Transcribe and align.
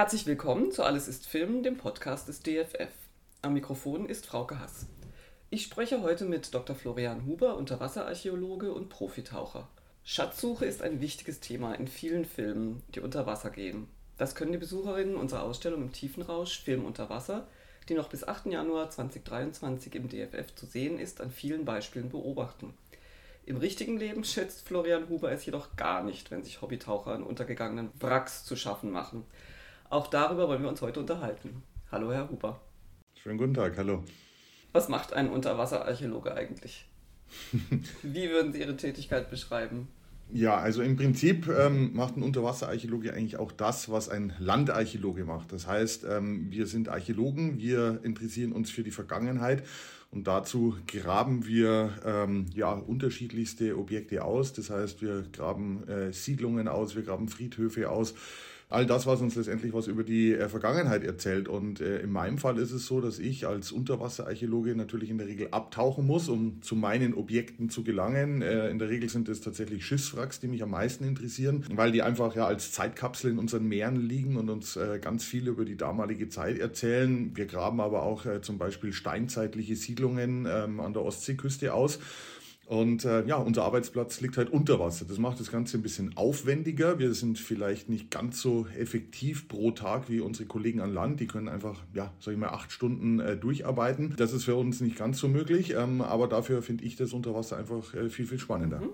Herzlich 0.00 0.24
willkommen 0.24 0.72
zu 0.72 0.82
Alles 0.82 1.08
ist 1.08 1.26
Film, 1.26 1.62
dem 1.62 1.76
Podcast 1.76 2.26
des 2.26 2.40
DFF. 2.40 2.88
Am 3.42 3.52
Mikrofon 3.52 4.08
ist 4.08 4.24
Frauke 4.24 4.58
Hass. 4.58 4.86
Ich 5.50 5.62
spreche 5.62 6.00
heute 6.00 6.24
mit 6.24 6.54
Dr. 6.54 6.74
Florian 6.74 7.26
Huber, 7.26 7.58
Unterwasserarchäologe 7.58 8.72
und 8.72 8.88
Profitaucher. 8.88 9.68
Schatzsuche 10.02 10.64
ist 10.64 10.80
ein 10.80 11.02
wichtiges 11.02 11.40
Thema 11.40 11.74
in 11.74 11.86
vielen 11.86 12.24
Filmen, 12.24 12.82
die 12.94 13.00
unter 13.00 13.26
Wasser 13.26 13.50
gehen. 13.50 13.88
Das 14.16 14.34
können 14.34 14.52
die 14.52 14.58
Besucherinnen 14.58 15.16
unserer 15.16 15.42
Ausstellung 15.42 15.82
im 15.82 15.92
Tiefenrausch 15.92 16.62
Film 16.62 16.86
unter 16.86 17.10
Wasser, 17.10 17.46
die 17.90 17.94
noch 17.94 18.08
bis 18.08 18.26
8. 18.26 18.46
Januar 18.46 18.88
2023 18.88 19.94
im 19.96 20.08
DFF 20.08 20.54
zu 20.54 20.64
sehen 20.64 20.98
ist, 20.98 21.20
an 21.20 21.30
vielen 21.30 21.66
Beispielen 21.66 22.08
beobachten. 22.08 22.72
Im 23.44 23.58
richtigen 23.58 23.98
Leben 23.98 24.24
schätzt 24.24 24.66
Florian 24.66 25.10
Huber 25.10 25.30
es 25.30 25.44
jedoch 25.44 25.76
gar 25.76 26.02
nicht, 26.02 26.30
wenn 26.30 26.42
sich 26.42 26.62
Hobbytaucher 26.62 27.12
an 27.12 27.22
untergegangenen 27.22 27.90
Wracks 28.00 28.46
zu 28.46 28.56
schaffen 28.56 28.90
machen. 28.90 29.26
Auch 29.90 30.06
darüber 30.06 30.46
wollen 30.46 30.62
wir 30.62 30.68
uns 30.68 30.80
heute 30.82 31.00
unterhalten. 31.00 31.64
Hallo, 31.90 32.12
Herr 32.12 32.30
Huber. 32.30 32.60
Schönen 33.20 33.38
guten 33.38 33.54
Tag, 33.54 33.76
hallo. 33.76 34.04
Was 34.72 34.88
macht 34.88 35.12
ein 35.12 35.28
Unterwasserarchäologe 35.28 36.32
eigentlich? 36.32 36.86
Wie 38.04 38.30
würden 38.30 38.52
Sie 38.52 38.60
Ihre 38.60 38.76
Tätigkeit 38.76 39.30
beschreiben? 39.30 39.88
Ja, 40.32 40.58
also 40.58 40.80
im 40.82 40.96
Prinzip 40.96 41.48
ähm, 41.48 41.92
macht 41.92 42.16
ein 42.16 42.22
Unterwasserarchäologe 42.22 43.12
eigentlich 43.12 43.36
auch 43.36 43.50
das, 43.50 43.90
was 43.90 44.08
ein 44.08 44.32
Landarchäologe 44.38 45.24
macht. 45.24 45.52
Das 45.52 45.66
heißt, 45.66 46.06
ähm, 46.08 46.52
wir 46.52 46.68
sind 46.68 46.88
Archäologen, 46.88 47.58
wir 47.58 47.98
interessieren 48.04 48.52
uns 48.52 48.70
für 48.70 48.84
die 48.84 48.92
Vergangenheit 48.92 49.64
und 50.12 50.28
dazu 50.28 50.76
graben 50.86 51.46
wir 51.46 51.94
ähm, 52.04 52.46
ja, 52.54 52.70
unterschiedlichste 52.70 53.76
Objekte 53.76 54.24
aus. 54.24 54.52
Das 54.52 54.70
heißt, 54.70 55.02
wir 55.02 55.24
graben 55.32 55.88
äh, 55.88 56.12
Siedlungen 56.12 56.68
aus, 56.68 56.94
wir 56.94 57.02
graben 57.02 57.28
Friedhöfe 57.28 57.90
aus, 57.90 58.14
all 58.70 58.86
das, 58.86 59.06
was 59.06 59.20
uns 59.20 59.34
letztendlich 59.34 59.72
was 59.72 59.88
über 59.88 60.04
die 60.04 60.32
äh, 60.32 60.48
Vergangenheit 60.48 61.02
erzählt. 61.02 61.48
Und 61.48 61.80
äh, 61.80 61.98
in 61.98 62.12
meinem 62.12 62.38
Fall 62.38 62.56
ist 62.58 62.70
es 62.70 62.86
so, 62.86 63.00
dass 63.00 63.18
ich 63.18 63.46
als 63.46 63.72
Unterwasserarchäologe 63.72 64.76
natürlich 64.76 65.10
in 65.10 65.18
der 65.18 65.26
Regel 65.26 65.48
abtauchen 65.50 66.06
muss, 66.06 66.28
um 66.28 66.62
zu 66.62 66.76
meinen 66.76 67.12
Objekten 67.14 67.68
zu 67.68 67.82
gelangen. 67.82 68.42
Äh, 68.42 68.70
in 68.70 68.78
der 68.78 68.88
Regel 68.88 69.08
sind 69.08 69.28
es 69.28 69.40
tatsächlich 69.40 69.84
Schiffswracks, 69.84 70.38
die 70.38 70.46
mich 70.46 70.62
am 70.62 70.70
meisten 70.70 71.04
interessieren, 71.04 71.64
weil 71.74 71.90
die 71.90 72.02
einfach 72.02 72.36
ja 72.36 72.46
als 72.46 72.70
Zeitkapsel 72.70 73.32
in 73.32 73.38
unseren 73.38 73.66
Meeren 73.66 73.96
liegen 73.96 74.36
und 74.36 74.48
uns 74.48 74.76
äh, 74.76 75.00
ganz 75.00 75.24
viel 75.24 75.48
über 75.48 75.64
die 75.64 75.76
damalige 75.76 76.28
Zeit 76.28 76.58
erzählen. 76.58 77.32
Wir 77.34 77.46
graben 77.46 77.80
aber 77.80 78.04
auch 78.04 78.24
äh, 78.24 78.40
zum 78.40 78.56
Beispiel 78.56 78.92
steinzeitliche 78.92 79.74
Siedlungen 79.74 80.46
ähm, 80.48 80.78
an 80.78 80.92
der 80.92 81.02
Ostseeküste 81.02 81.74
aus. 81.74 81.98
Und 82.70 83.04
äh, 83.04 83.26
ja, 83.26 83.34
unser 83.34 83.64
Arbeitsplatz 83.64 84.20
liegt 84.20 84.36
halt 84.36 84.48
unter 84.48 84.78
Wasser. 84.78 85.04
Das 85.04 85.18
macht 85.18 85.40
das 85.40 85.50
Ganze 85.50 85.76
ein 85.76 85.82
bisschen 85.82 86.16
aufwendiger. 86.16 87.00
Wir 87.00 87.14
sind 87.14 87.36
vielleicht 87.36 87.88
nicht 87.88 88.12
ganz 88.12 88.40
so 88.40 88.64
effektiv 88.78 89.48
pro 89.48 89.72
Tag 89.72 90.08
wie 90.08 90.20
unsere 90.20 90.46
Kollegen 90.46 90.80
an 90.80 90.94
Land. 90.94 91.18
Die 91.18 91.26
können 91.26 91.48
einfach, 91.48 91.82
ja, 91.94 92.12
sag 92.20 92.30
ich 92.30 92.38
mal, 92.38 92.50
acht 92.50 92.70
Stunden 92.70 93.18
äh, 93.18 93.36
durcharbeiten. 93.36 94.14
Das 94.16 94.32
ist 94.32 94.44
für 94.44 94.54
uns 94.54 94.80
nicht 94.80 94.96
ganz 94.96 95.18
so 95.18 95.26
möglich. 95.26 95.74
Ähm, 95.76 96.00
aber 96.00 96.28
dafür 96.28 96.62
finde 96.62 96.84
ich 96.84 96.94
das 96.94 97.12
Unterwasser 97.12 97.56
einfach 97.56 97.92
äh, 97.92 98.08
viel, 98.08 98.26
viel 98.26 98.38
spannender. 98.38 98.78
Mhm. 98.78 98.90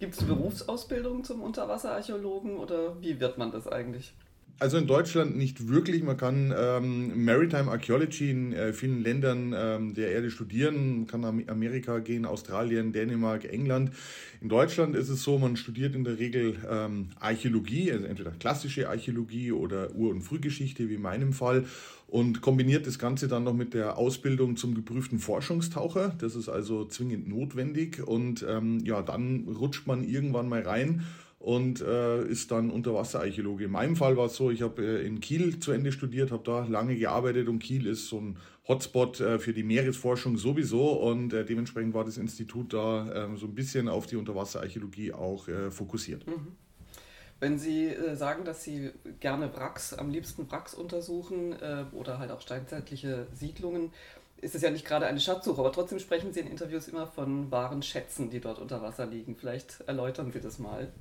Gibt 0.00 0.14
es 0.14 0.24
Berufsausbildung 0.24 1.22
zum 1.22 1.42
Unterwasserarchäologen 1.42 2.56
oder 2.56 3.00
wie 3.00 3.20
wird 3.20 3.38
man 3.38 3.52
das 3.52 3.68
eigentlich? 3.68 4.14
Also 4.62 4.76
in 4.76 4.86
Deutschland 4.86 5.36
nicht 5.36 5.66
wirklich. 5.66 6.04
Man 6.04 6.16
kann 6.16 6.54
ähm, 6.56 7.24
Maritime 7.24 7.68
Archaeology 7.68 8.30
in 8.30 8.52
äh, 8.52 8.72
vielen 8.72 9.02
Ländern 9.02 9.52
ähm, 9.56 9.92
der 9.92 10.12
Erde 10.12 10.30
studieren. 10.30 10.98
Man 10.98 11.06
kann 11.08 11.20
nach 11.22 11.34
Amerika 11.48 11.98
gehen, 11.98 12.24
Australien, 12.24 12.92
Dänemark, 12.92 13.44
England. 13.44 13.90
In 14.40 14.48
Deutschland 14.48 14.94
ist 14.94 15.08
es 15.08 15.24
so, 15.24 15.36
man 15.36 15.56
studiert 15.56 15.96
in 15.96 16.04
der 16.04 16.20
Regel 16.20 16.58
ähm, 16.70 17.08
Archäologie, 17.18 17.90
also 17.90 18.04
entweder 18.04 18.30
klassische 18.30 18.88
Archäologie 18.88 19.50
oder 19.50 19.96
Ur- 19.96 20.12
und 20.12 20.22
Frühgeschichte, 20.22 20.88
wie 20.88 20.94
in 20.94 21.02
meinem 21.02 21.32
Fall, 21.32 21.64
und 22.06 22.40
kombiniert 22.40 22.86
das 22.86 23.00
Ganze 23.00 23.26
dann 23.26 23.42
noch 23.42 23.54
mit 23.54 23.74
der 23.74 23.98
Ausbildung 23.98 24.56
zum 24.56 24.76
geprüften 24.76 25.18
Forschungstaucher. 25.18 26.14
Das 26.20 26.36
ist 26.36 26.48
also 26.48 26.84
zwingend 26.84 27.26
notwendig. 27.26 28.06
Und 28.06 28.46
ähm, 28.48 28.78
ja, 28.84 29.02
dann 29.02 29.48
rutscht 29.48 29.88
man 29.88 30.04
irgendwann 30.04 30.48
mal 30.48 30.62
rein 30.62 31.02
und 31.42 31.80
äh, 31.80 32.24
ist 32.24 32.52
dann 32.52 32.70
Unterwasserarchäologe. 32.70 33.64
In 33.64 33.72
meinem 33.72 33.96
Fall 33.96 34.16
war 34.16 34.26
es 34.26 34.36
so, 34.36 34.52
ich 34.52 34.62
habe 34.62 34.80
äh, 34.80 35.04
in 35.04 35.18
Kiel 35.18 35.58
zu 35.58 35.72
Ende 35.72 35.90
studiert, 35.90 36.30
habe 36.30 36.44
da 36.44 36.64
lange 36.66 36.94
gearbeitet 36.94 37.48
und 37.48 37.58
Kiel 37.58 37.86
ist 37.86 38.06
so 38.06 38.20
ein 38.20 38.38
Hotspot 38.68 39.18
äh, 39.18 39.40
für 39.40 39.52
die 39.52 39.64
Meeresforschung 39.64 40.38
sowieso 40.38 40.92
und 40.92 41.32
äh, 41.32 41.44
dementsprechend 41.44 41.94
war 41.94 42.04
das 42.04 42.16
Institut 42.16 42.72
da 42.72 43.24
ähm, 43.24 43.36
so 43.36 43.46
ein 43.46 43.56
bisschen 43.56 43.88
auf 43.88 44.06
die 44.06 44.14
Unterwasserarchäologie 44.14 45.14
auch 45.14 45.48
äh, 45.48 45.72
fokussiert. 45.72 46.24
Mhm. 46.28 46.52
Wenn 47.40 47.58
Sie 47.58 47.88
äh, 47.88 48.14
sagen, 48.14 48.44
dass 48.44 48.62
Sie 48.62 48.92
gerne 49.18 49.52
Wracks, 49.52 49.94
am 49.94 50.10
liebsten 50.10 50.48
Wracks 50.48 50.74
untersuchen 50.74 51.56
oder 51.90 52.20
halt 52.20 52.30
auch 52.30 52.40
steinzeitliche 52.40 53.26
Siedlungen, 53.32 53.90
ist 54.40 54.54
es 54.54 54.62
ja 54.62 54.70
nicht 54.70 54.86
gerade 54.86 55.06
eine 55.06 55.18
Schatzsuche, 55.18 55.58
aber 55.58 55.72
trotzdem 55.72 55.98
sprechen 55.98 56.32
Sie 56.32 56.38
in 56.38 56.46
Interviews 56.46 56.86
immer 56.86 57.08
von 57.08 57.50
wahren 57.50 57.82
Schätzen, 57.82 58.30
die 58.30 58.38
dort 58.38 58.60
unter 58.60 58.80
Wasser 58.80 59.06
liegen. 59.06 59.34
Vielleicht 59.34 59.80
erläutern 59.88 60.30
Sie 60.30 60.40
das 60.40 60.60
mal. 60.60 60.92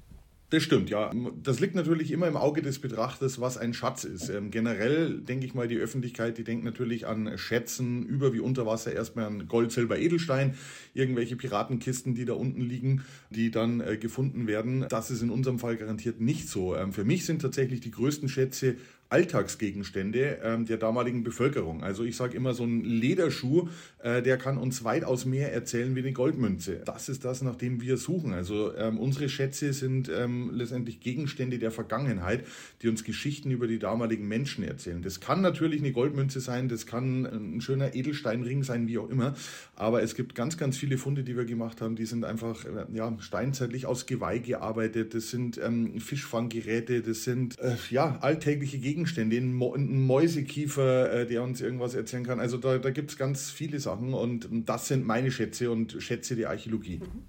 Das 0.51 0.63
stimmt, 0.63 0.89
ja. 0.89 1.13
Das 1.41 1.61
liegt 1.61 1.75
natürlich 1.75 2.11
immer 2.11 2.27
im 2.27 2.35
Auge 2.35 2.61
des 2.61 2.79
Betrachters, 2.79 3.39
was 3.39 3.57
ein 3.57 3.73
Schatz 3.73 4.03
ist. 4.03 4.27
Ähm, 4.27 4.51
generell 4.51 5.21
denke 5.21 5.45
ich 5.45 5.53
mal, 5.53 5.69
die 5.69 5.77
Öffentlichkeit, 5.77 6.37
die 6.37 6.43
denkt 6.43 6.65
natürlich 6.65 7.07
an 7.07 7.37
Schätzen 7.37 8.05
über 8.05 8.33
wie 8.33 8.41
unter 8.41 8.65
Wasser 8.65 8.91
erstmal 8.91 9.25
an 9.27 9.47
Gold, 9.47 9.71
Silber, 9.71 9.97
Edelstein, 9.97 10.55
irgendwelche 10.93 11.37
Piratenkisten, 11.37 12.15
die 12.15 12.25
da 12.25 12.33
unten 12.33 12.59
liegen, 12.59 13.05
die 13.29 13.49
dann 13.49 13.79
äh, 13.79 13.95
gefunden 13.95 14.45
werden. 14.45 14.85
Das 14.89 15.09
ist 15.09 15.21
in 15.21 15.29
unserem 15.29 15.57
Fall 15.57 15.77
garantiert 15.77 16.19
nicht 16.19 16.49
so. 16.49 16.75
Ähm, 16.75 16.91
für 16.91 17.05
mich 17.05 17.25
sind 17.25 17.41
tatsächlich 17.41 17.79
die 17.79 17.91
größten 17.91 18.27
Schätze 18.27 18.75
Alltagsgegenstände 19.11 20.39
ähm, 20.41 20.65
der 20.65 20.77
damaligen 20.77 21.23
Bevölkerung. 21.23 21.83
Also 21.83 22.05
ich 22.05 22.15
sage 22.15 22.37
immer, 22.37 22.53
so 22.53 22.63
ein 22.63 22.85
Lederschuh, 22.85 23.67
äh, 23.99 24.21
der 24.21 24.37
kann 24.37 24.57
uns 24.57 24.85
weitaus 24.85 25.25
mehr 25.25 25.51
erzählen 25.51 25.93
wie 25.95 25.99
eine 25.99 26.13
Goldmünze. 26.13 26.81
Das 26.85 27.09
ist 27.09 27.25
das, 27.25 27.41
nach 27.41 27.55
dem 27.55 27.81
wir 27.81 27.97
suchen. 27.97 28.31
Also 28.31 28.73
ähm, 28.77 28.97
unsere 28.97 29.27
Schätze 29.27 29.73
sind 29.73 30.09
ähm, 30.09 30.51
letztendlich 30.53 31.01
Gegenstände 31.01 31.59
der 31.59 31.71
Vergangenheit, 31.71 32.45
die 32.81 32.87
uns 32.87 33.03
Geschichten 33.03 33.51
über 33.51 33.67
die 33.67 33.79
damaligen 33.79 34.29
Menschen 34.29 34.63
erzählen. 34.63 35.01
Das 35.01 35.19
kann 35.19 35.41
natürlich 35.41 35.81
eine 35.81 35.91
Goldmünze 35.91 36.39
sein, 36.39 36.69
das 36.69 36.85
kann 36.85 37.25
ein 37.25 37.59
schöner 37.59 37.93
Edelsteinring 37.93 38.63
sein, 38.63 38.87
wie 38.87 38.97
auch 38.97 39.09
immer. 39.09 39.35
Aber 39.75 40.01
es 40.01 40.15
gibt 40.15 40.35
ganz, 40.35 40.57
ganz 40.57 40.77
viele 40.77 40.97
Funde, 40.97 41.23
die 41.25 41.35
wir 41.35 41.45
gemacht 41.45 41.81
haben, 41.81 41.97
die 41.97 42.05
sind 42.05 42.23
einfach 42.23 42.63
äh, 42.63 42.85
ja, 42.93 43.13
steinzeitlich 43.19 43.85
aus 43.85 44.05
Geweih 44.05 44.37
gearbeitet. 44.37 45.13
Das 45.13 45.31
sind 45.31 45.59
ähm, 45.61 45.99
Fischfanggeräte, 45.99 47.01
das 47.01 47.25
sind 47.25 47.59
äh, 47.59 47.75
ja 47.89 48.17
alltägliche 48.21 48.77
Gegenstände 48.77 49.00
Gegenstände, 49.01 49.37
ein 49.37 50.05
Mäusekiefer, 50.05 51.11
äh, 51.11 51.25
der 51.25 51.41
uns 51.41 51.59
irgendwas 51.59 51.95
erzählen 51.95 52.25
kann. 52.25 52.39
Also 52.39 52.57
da, 52.57 52.77
da 52.77 52.91
gibt 52.91 53.11
es 53.11 53.17
ganz 53.17 53.49
viele 53.49 53.79
Sachen 53.79 54.13
und 54.13 54.47
das 54.51 54.87
sind 54.87 55.05
meine 55.05 55.31
Schätze 55.31 55.71
und 55.71 55.97
Schätze 55.99 56.35
der 56.35 56.49
Archäologie. 56.49 56.99
Mhm. 56.99 57.25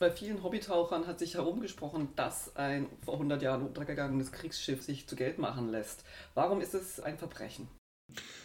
Bei 0.00 0.10
vielen 0.10 0.42
Hobbytauchern 0.42 1.06
hat 1.06 1.20
sich 1.20 1.34
herumgesprochen, 1.34 2.08
dass 2.16 2.56
ein 2.56 2.86
vor 3.04 3.14
100 3.14 3.40
Jahren 3.40 3.62
untergegangenes 3.62 4.32
Kriegsschiff 4.32 4.82
sich 4.82 5.06
zu 5.06 5.14
Geld 5.14 5.38
machen 5.38 5.70
lässt. 5.70 6.04
Warum 6.34 6.60
ist 6.60 6.74
es 6.74 6.98
ein 6.98 7.18
Verbrechen? 7.18 7.68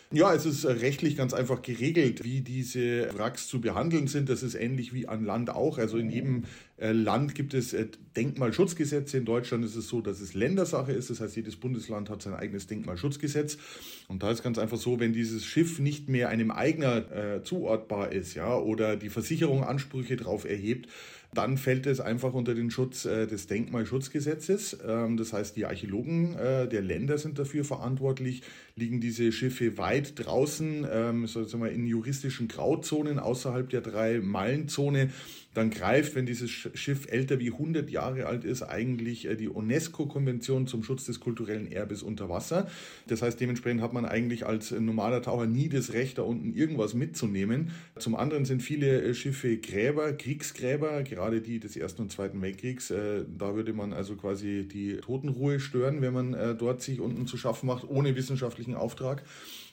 Ja, 0.09 0.33
es 0.33 0.45
ist 0.45 0.65
rechtlich 0.65 1.17
ganz 1.17 1.33
einfach 1.33 1.61
geregelt, 1.61 2.23
wie 2.23 2.39
diese 2.39 3.13
Wracks 3.17 3.47
zu 3.49 3.59
behandeln 3.59 4.07
sind. 4.07 4.29
Das 4.29 4.41
ist 4.41 4.55
ähnlich 4.55 4.93
wie 4.93 5.09
an 5.09 5.25
Land 5.25 5.49
auch. 5.49 5.77
Also 5.79 5.97
in 5.97 6.09
jedem 6.09 6.45
äh, 6.77 6.93
Land 6.93 7.35
gibt 7.35 7.53
es 7.53 7.73
äh, 7.73 7.87
Denkmalschutzgesetze. 8.15 9.17
In 9.17 9.25
Deutschland 9.25 9.65
ist 9.65 9.75
es 9.75 9.89
so, 9.89 9.99
dass 9.99 10.21
es 10.21 10.33
Ländersache 10.33 10.93
ist. 10.93 11.09
Das 11.09 11.19
heißt, 11.19 11.35
jedes 11.35 11.57
Bundesland 11.57 12.09
hat 12.09 12.21
sein 12.21 12.35
eigenes 12.35 12.67
Denkmalschutzgesetz. 12.67 13.57
Und 14.07 14.23
da 14.23 14.31
ist 14.31 14.43
ganz 14.43 14.57
einfach 14.57 14.77
so, 14.77 15.01
wenn 15.01 15.11
dieses 15.11 15.45
Schiff 15.45 15.79
nicht 15.79 16.07
mehr 16.07 16.29
einem 16.29 16.51
Eigner 16.51 17.11
äh, 17.11 17.43
zuortbar 17.43 18.13
ist, 18.13 18.33
ja, 18.33 18.55
oder 18.57 18.95
die 18.95 19.09
Versicherung 19.09 19.65
Ansprüche 19.65 20.15
darauf 20.15 20.45
erhebt, 20.45 20.87
dann 21.37 21.57
fällt 21.57 21.85
es 21.85 21.99
einfach 21.99 22.33
unter 22.33 22.55
den 22.55 22.71
Schutz 22.71 23.05
äh, 23.05 23.27
des 23.27 23.45
Denkmalschutzgesetzes. 23.45 24.79
Ähm, 24.85 25.17
das 25.17 25.33
heißt, 25.33 25.55
die 25.55 25.65
Archäologen 25.65 26.35
äh, 26.35 26.67
der 26.67 26.81
Länder 26.81 27.19
sind 27.19 27.37
dafür 27.37 27.63
verantwortlich, 27.63 28.41
liegen 28.75 28.99
diese 28.99 29.31
Schiffe 29.31 29.77
weit 29.77 30.13
draußen, 30.15 30.87
ähm, 30.91 31.27
sozusagen 31.27 31.65
in 31.67 31.85
juristischen 31.85 32.47
Grauzonen 32.47 33.19
außerhalb 33.19 33.69
der 33.69 33.81
drei 33.81 34.19
Meilenzone 34.19 35.11
dann 35.57 35.71
greift, 35.71 36.15
wenn 36.15 36.27
dieses 36.27 36.51
Schiff 36.51 37.07
älter 37.09 37.39
wie 37.39 37.51
100 37.51 37.89
Jahre 37.89 38.27
alt 38.27 38.45
ist, 38.45 38.61
eigentlich 38.61 39.25
äh, 39.25 39.35
die 39.35 39.49
UNESCO-Konvention 39.49 40.67
zum 40.67 40.83
Schutz 40.83 41.05
des 41.05 41.19
kulturellen 41.19 41.71
Erbes 41.71 42.03
unter 42.03 42.29
Wasser. 42.29 42.69
Das 43.07 43.23
heißt, 43.23 43.39
dementsprechend 43.39 43.81
hat 43.81 43.91
man 43.91 44.05
eigentlich 44.05 44.45
als 44.45 44.71
normaler 44.71 45.21
Taucher 45.23 45.47
nie 45.47 45.67
das 45.67 45.93
Recht, 45.93 46.19
da 46.19 46.21
unten 46.21 46.53
irgendwas 46.53 46.93
mitzunehmen. 46.93 47.71
Zum 47.97 48.15
anderen 48.15 48.45
sind 48.45 48.61
viele 48.61 49.01
äh, 49.01 49.13
Schiffe 49.15 49.57
Gräber, 49.57 50.13
Kriegsgräber, 50.13 51.01
gerade 51.01 51.41
die 51.41 51.59
des 51.59 51.75
Ersten 51.75 52.03
und 52.03 52.11
Zweiten 52.11 52.39
Weltkriegs. 52.41 52.91
Äh, 52.91 53.25
da 53.37 53.55
würde 53.55 53.73
man 53.73 53.93
also 53.93 54.15
quasi 54.15 54.67
die 54.71 54.97
Totenruhe 54.97 55.59
stören, 55.59 56.01
wenn 56.01 56.13
man 56.13 56.57
dort 56.57 56.81
sich 56.81 56.99
unten 56.99 57.25
zu 57.25 57.37
schaffen 57.37 57.67
macht, 57.67 57.89
ohne 57.89 58.15
wissenschaftlichen 58.15 58.75
Auftrag. 58.75 59.23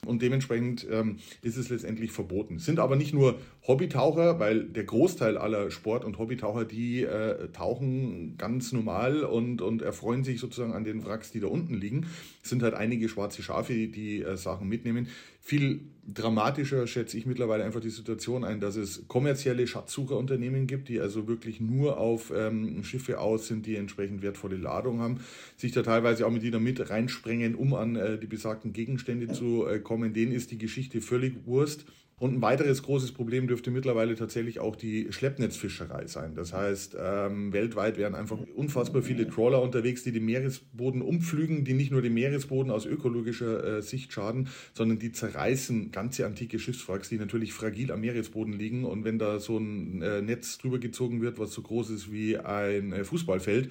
Und 0.06 0.23
dementsprechend 0.23 0.87
ähm, 0.91 1.17
ist 1.43 1.56
es 1.56 1.69
letztendlich 1.69 2.12
verboten. 2.12 2.56
Es 2.56 2.65
sind 2.65 2.79
aber 2.79 2.97
nicht 2.97 3.15
nur 3.15 3.39
Hobbytaucher, 3.67 4.39
weil 4.39 4.65
der 4.65 4.85
Großteil 4.85 5.39
aller 5.39 5.71
Sport- 5.71 6.05
und 6.05 6.19
Hobbytaucher, 6.19 6.65
die 6.65 7.03
äh, 7.03 7.49
tauchen 7.53 8.37
ganz 8.37 8.73
normal 8.73 9.25
und, 9.25 9.62
und 9.62 9.83
erfreuen 9.83 10.25
sich 10.25 10.41
sozusagen 10.41 10.73
an 10.73 10.85
den 10.85 11.05
Wracks, 11.05 11.33
die 11.33 11.41
da 11.41 11.47
unten 11.47 11.75
liegen. 11.75 12.06
Es 12.43 12.51
sind 12.51 12.62
halt 12.62 12.75
einige 12.75 13.09
schwarze 13.09 13.43
Schafe, 13.43 13.73
die, 13.73 13.91
die 13.91 14.23
äh, 14.23 14.37
Sachen 14.37 14.69
mitnehmen. 14.69 15.09
Viel 15.46 15.82
dramatischer 16.06 16.87
schätze 16.87 17.19
ich 17.19 17.26
mittlerweile 17.26 17.64
einfach 17.64 17.81
die 17.81 17.91
Situation 17.91 18.44
ein, 18.44 18.61
dass 18.61 18.76
es 18.76 19.06
kommerzielle 19.08 19.67
Schatzsucherunternehmen 19.67 20.67
gibt, 20.67 20.88
die 20.88 21.00
also 21.00 21.29
wirklich 21.29 21.61
nur 21.61 21.99
auf 21.99 22.32
ähm, 22.35 22.82
Schiffe 22.82 23.20
aus 23.20 23.46
sind, 23.46 23.67
die 23.67 23.76
entsprechend 23.76 24.23
wertvolle 24.23 24.56
Ladung 24.56 25.00
haben, 25.00 25.20
sich 25.58 25.73
da 25.73 25.82
teilweise 25.82 26.26
auch 26.26 26.31
mit 26.31 26.44
jeder 26.44 26.61
mit 26.61 26.88
reinsprengen, 26.88 27.56
um 27.56 27.75
an 27.75 27.94
äh, 27.94 28.19
die 28.19 28.26
besagten 28.26 28.73
Gegenstände 28.73 29.29
zu 29.29 29.67
äh, 29.67 29.81
kommen. 29.81 30.14
Denen 30.14 30.32
ist 30.32 30.50
die 30.50 30.58
Geschichte 30.58 31.02
völlig 31.02 31.44
Wurst. 31.44 31.85
Und 32.20 32.34
ein 32.34 32.43
weiteres 32.43 32.82
großes 32.84 33.12
Problem 33.12 33.49
dürfte 33.49 33.72
mittlerweile 33.72 34.14
tatsächlich 34.14 34.61
auch 34.61 34.76
die 34.76 35.12
Schleppnetzfischerei 35.12 36.06
sein. 36.06 36.37
Das 36.37 36.52
heißt, 36.52 36.96
ähm, 36.99 37.52
weltweit 37.52 37.99
werden 37.99 38.14
einfach 38.14 38.38
unfassbar 38.55 39.02
viele 39.02 39.28
Trawler 39.28 39.61
unterwegs, 39.61 40.05
die 40.05 40.12
den 40.12 40.25
Meeresboden 40.25 41.02
umpflügen, 41.02 41.64
die 41.64 41.75
nicht 41.75 41.90
nur 41.90 42.02
den 42.02 42.14
Meeresboden 42.14 42.70
aus 42.70 42.87
ökologischer 42.87 43.78
äh, 43.78 43.82
Sicht 43.82 44.12
schaden, 44.12 44.49
sondern 44.75 45.00
die 45.00 45.11
zerreißen 45.11 45.90
ganze 45.90 46.25
antike 46.25 46.61
Schiffswracks, 46.61 47.08
die 47.08 47.19
natürlich 47.19 47.52
fragil 47.52 47.90
am 47.90 48.00
Meeresboden 48.00 48.52
liegen. 48.52 48.84
Und 48.84 49.05
wenn 49.05 49.19
da 49.19 49.40
so 49.40 49.58
ein 49.58 50.00
äh, 50.00 50.22
Netz 50.22 50.58
drüber 50.58 50.78
gezogen 50.78 51.20
wird, 51.20 51.40
was 51.40 51.52
so 51.52 51.62
groß 51.62 51.90
ist 51.90 52.12
wie 52.12 52.38
ein 52.38 52.93
äh, 52.93 53.02
Fußballfeld, 53.05 53.70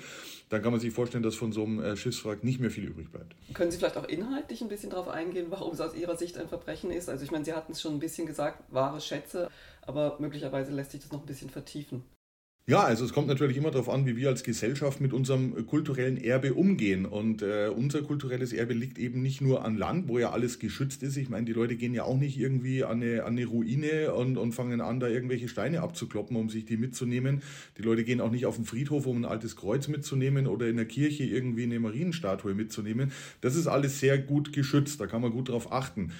dann 0.49 0.61
kann 0.61 0.71
man 0.71 0.81
sich 0.81 0.93
vorstellen, 0.93 1.23
dass 1.23 1.35
von 1.35 1.53
so 1.53 1.63
einem 1.63 1.81
äh, 1.81 1.95
Schiffswrack 1.95 2.43
nicht 2.43 2.59
mehr 2.59 2.69
viel 2.69 2.83
übrig 2.83 3.09
bleibt. 3.09 3.35
Können 3.53 3.71
Sie 3.71 3.77
vielleicht 3.77 3.97
auch 3.97 4.07
inhaltlich 4.07 4.61
ein 4.61 4.67
bisschen 4.67 4.89
darauf 4.89 5.07
eingehen, 5.07 5.47
warum 5.49 5.73
es 5.73 5.79
aus 5.81 5.95
Ihrer 5.95 6.17
Sicht 6.17 6.37
ein 6.37 6.49
Verbrechen 6.49 6.91
ist? 6.91 7.09
Also 7.09 7.23
ich 7.23 7.31
meine, 7.31 7.45
Sie 7.45 7.53
hatten 7.53 7.71
es 7.71 7.81
schon 7.81 7.93
ein 7.93 7.99
bisschen 7.99 8.27
gesagt, 8.27 8.32
wahre 8.37 9.01
Schätze, 9.01 9.49
aber 9.81 10.17
möglicherweise 10.19 10.71
lässt 10.71 10.91
sich 10.91 11.01
das 11.01 11.11
noch 11.11 11.21
ein 11.21 11.25
bisschen 11.25 11.49
vertiefen. 11.49 12.03
Ja, 12.65 12.83
also 12.83 13.03
es 13.03 13.11
kommt 13.11 13.27
natürlich 13.27 13.57
immer 13.57 13.71
darauf 13.71 13.89
an, 13.89 14.05
wie 14.05 14.15
wir 14.15 14.29
als 14.29 14.41
Gesellschaft 14.41 15.01
mit 15.01 15.11
unserem 15.11 15.67
kulturellen 15.67 16.15
Erbe 16.15 16.53
umgehen. 16.53 17.05
Und 17.05 17.41
äh, 17.41 17.67
unser 17.67 18.03
kulturelles 18.03 18.53
Erbe 18.53 18.73
liegt 18.73 18.97
eben 18.97 19.21
nicht 19.21 19.41
nur 19.41 19.65
an 19.65 19.75
Land, 19.75 20.07
wo 20.07 20.17
ja 20.17 20.31
alles 20.31 20.59
geschützt 20.59 21.03
ist. 21.03 21.17
Ich 21.17 21.27
meine, 21.27 21.45
die 21.45 21.51
Leute 21.51 21.75
gehen 21.75 21.93
ja 21.93 22.05
auch 22.05 22.17
nicht 22.17 22.39
irgendwie 22.39 22.85
an 22.85 23.01
eine, 23.03 23.25
an 23.25 23.33
eine 23.33 23.47
Ruine 23.47 24.13
und, 24.13 24.37
und 24.37 24.53
fangen 24.53 24.79
an, 24.79 25.01
da 25.01 25.09
irgendwelche 25.09 25.49
Steine 25.49 25.81
abzukloppen, 25.81 26.37
um 26.37 26.49
sich 26.49 26.63
die 26.63 26.77
mitzunehmen. 26.77 27.41
Die 27.77 27.81
Leute 27.81 28.05
gehen 28.05 28.21
auch 28.21 28.31
nicht 28.31 28.45
auf 28.45 28.55
den 28.55 28.63
Friedhof, 28.63 29.07
um 29.07 29.17
ein 29.17 29.25
altes 29.25 29.57
Kreuz 29.57 29.89
mitzunehmen 29.89 30.47
oder 30.47 30.69
in 30.69 30.77
der 30.77 30.85
Kirche 30.85 31.25
irgendwie 31.25 31.63
eine 31.63 31.81
Marienstatue 31.81 32.53
mitzunehmen. 32.53 33.11
Das 33.41 33.57
ist 33.57 33.67
alles 33.67 33.99
sehr 33.99 34.17
gut 34.17 34.53
geschützt, 34.53 35.01
da 35.01 35.07
kann 35.07 35.21
man 35.21 35.33
gut 35.33 35.49
drauf 35.49 35.73
achten. 35.73 36.13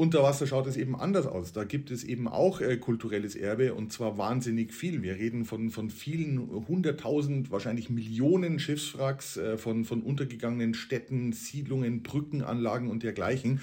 Unter 0.00 0.22
Wasser 0.22 0.46
schaut 0.46 0.68
es 0.68 0.76
eben 0.76 0.94
anders 0.94 1.26
aus. 1.26 1.52
Da 1.52 1.64
gibt 1.64 1.90
es 1.90 2.04
eben 2.04 2.28
auch 2.28 2.60
äh, 2.60 2.76
kulturelles 2.76 3.34
Erbe 3.34 3.74
und 3.74 3.92
zwar 3.92 4.16
wahnsinnig 4.16 4.72
viel. 4.72 5.02
Wir 5.02 5.16
reden 5.16 5.44
von, 5.44 5.70
von 5.70 5.90
vielen 5.90 6.38
hunderttausend, 6.68 7.50
wahrscheinlich 7.50 7.90
Millionen 7.90 8.60
Schiffswracks, 8.60 9.38
äh, 9.38 9.58
von, 9.58 9.84
von 9.84 10.02
untergegangenen 10.02 10.74
Städten, 10.74 11.32
Siedlungen, 11.32 12.04
Brückenanlagen 12.04 12.88
und 12.88 13.02
dergleichen. 13.02 13.60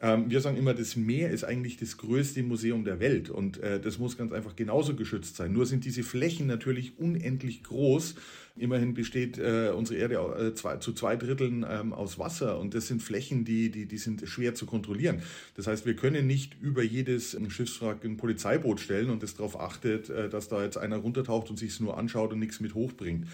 Ähm, 0.00 0.30
wir 0.30 0.40
sagen 0.40 0.56
immer, 0.56 0.72
das 0.72 0.94
Meer 0.94 1.30
ist 1.30 1.42
eigentlich 1.42 1.78
das 1.78 1.96
größte 1.96 2.44
Museum 2.44 2.84
der 2.84 3.00
Welt 3.00 3.28
und 3.28 3.58
äh, 3.58 3.80
das 3.80 3.98
muss 3.98 4.16
ganz 4.16 4.30
einfach 4.30 4.54
genauso 4.54 4.94
geschützt 4.94 5.34
sein. 5.34 5.52
Nur 5.52 5.66
sind 5.66 5.84
diese 5.84 6.04
Flächen 6.04 6.46
natürlich 6.46 6.96
unendlich 7.00 7.64
groß. 7.64 8.14
Immerhin 8.56 8.92
besteht 8.92 9.38
äh, 9.38 9.72
unsere 9.74 9.98
Erde 9.98 10.14
äh, 10.16 10.54
zwei, 10.54 10.76
zu 10.76 10.92
zwei 10.92 11.16
Dritteln 11.16 11.64
ähm, 11.68 11.92
aus 11.92 12.18
Wasser 12.18 12.58
und 12.58 12.74
das 12.74 12.86
sind 12.86 13.02
Flächen, 13.02 13.44
die, 13.44 13.70
die, 13.70 13.86
die 13.86 13.98
sind 13.98 14.28
schwer 14.28 14.54
zu 14.54 14.66
kontrollieren. 14.66 15.22
Das 15.54 15.66
heißt, 15.66 15.86
wir 15.86 15.96
können 15.96 16.26
nicht 16.26 16.60
über 16.60 16.82
jedes 16.82 17.36
Schiffswrack 17.48 18.04
ein 18.04 18.18
Polizeiboot 18.18 18.80
stellen 18.80 19.08
und 19.08 19.22
das 19.22 19.34
darauf 19.34 19.58
achtet, 19.58 20.10
äh, 20.10 20.28
dass 20.28 20.48
da 20.48 20.62
jetzt 20.62 20.76
einer 20.76 20.98
runtertaucht 20.98 21.48
und 21.48 21.58
sich 21.58 21.70
es 21.70 21.80
nur 21.80 21.96
anschaut 21.96 22.32
und 22.32 22.40
nichts 22.40 22.60
mit 22.60 22.74
hochbringt 22.74 23.26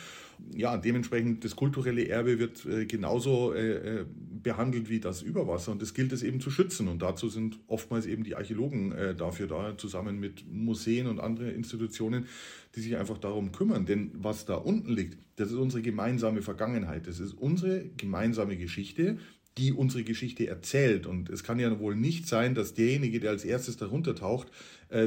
ja, 0.54 0.76
dementsprechend 0.76 1.44
das 1.44 1.56
kulturelle 1.56 2.08
Erbe 2.08 2.38
wird 2.38 2.64
äh, 2.66 2.86
genauso 2.86 3.52
äh, 3.52 4.00
äh, 4.00 4.04
behandelt 4.42 4.88
wie 4.88 5.00
das 5.00 5.22
Überwasser 5.22 5.72
und 5.72 5.82
das 5.82 5.94
gilt 5.94 6.12
es 6.12 6.22
eben 6.22 6.40
zu 6.40 6.50
schützen 6.50 6.88
und 6.88 7.02
dazu 7.02 7.28
sind 7.28 7.58
oftmals 7.66 8.06
eben 8.06 8.24
die 8.24 8.36
Archäologen 8.36 8.92
äh, 8.92 9.14
dafür 9.14 9.46
da, 9.46 9.76
zusammen 9.76 10.18
mit 10.18 10.50
Museen 10.50 11.06
und 11.06 11.20
anderen 11.20 11.54
Institutionen, 11.54 12.26
die 12.74 12.80
sich 12.80 12.96
einfach 12.96 13.18
darum 13.18 13.52
kümmern. 13.52 13.86
Denn 13.86 14.10
was 14.14 14.44
da 14.46 14.54
unten 14.54 14.92
liegt, 14.92 15.18
das 15.36 15.48
ist 15.48 15.56
unsere 15.56 15.82
gemeinsame 15.82 16.42
Vergangenheit, 16.42 17.06
das 17.06 17.20
ist 17.20 17.34
unsere 17.34 17.84
gemeinsame 17.96 18.56
Geschichte, 18.56 19.18
die 19.58 19.72
unsere 19.72 20.04
Geschichte 20.04 20.46
erzählt. 20.46 21.06
Und 21.06 21.30
es 21.30 21.42
kann 21.42 21.58
ja 21.58 21.78
wohl 21.78 21.96
nicht 21.96 22.28
sein, 22.28 22.54
dass 22.54 22.74
derjenige, 22.74 23.20
der 23.20 23.30
als 23.30 23.44
erstes 23.44 23.76
darunter 23.76 24.14
taucht, 24.14 24.48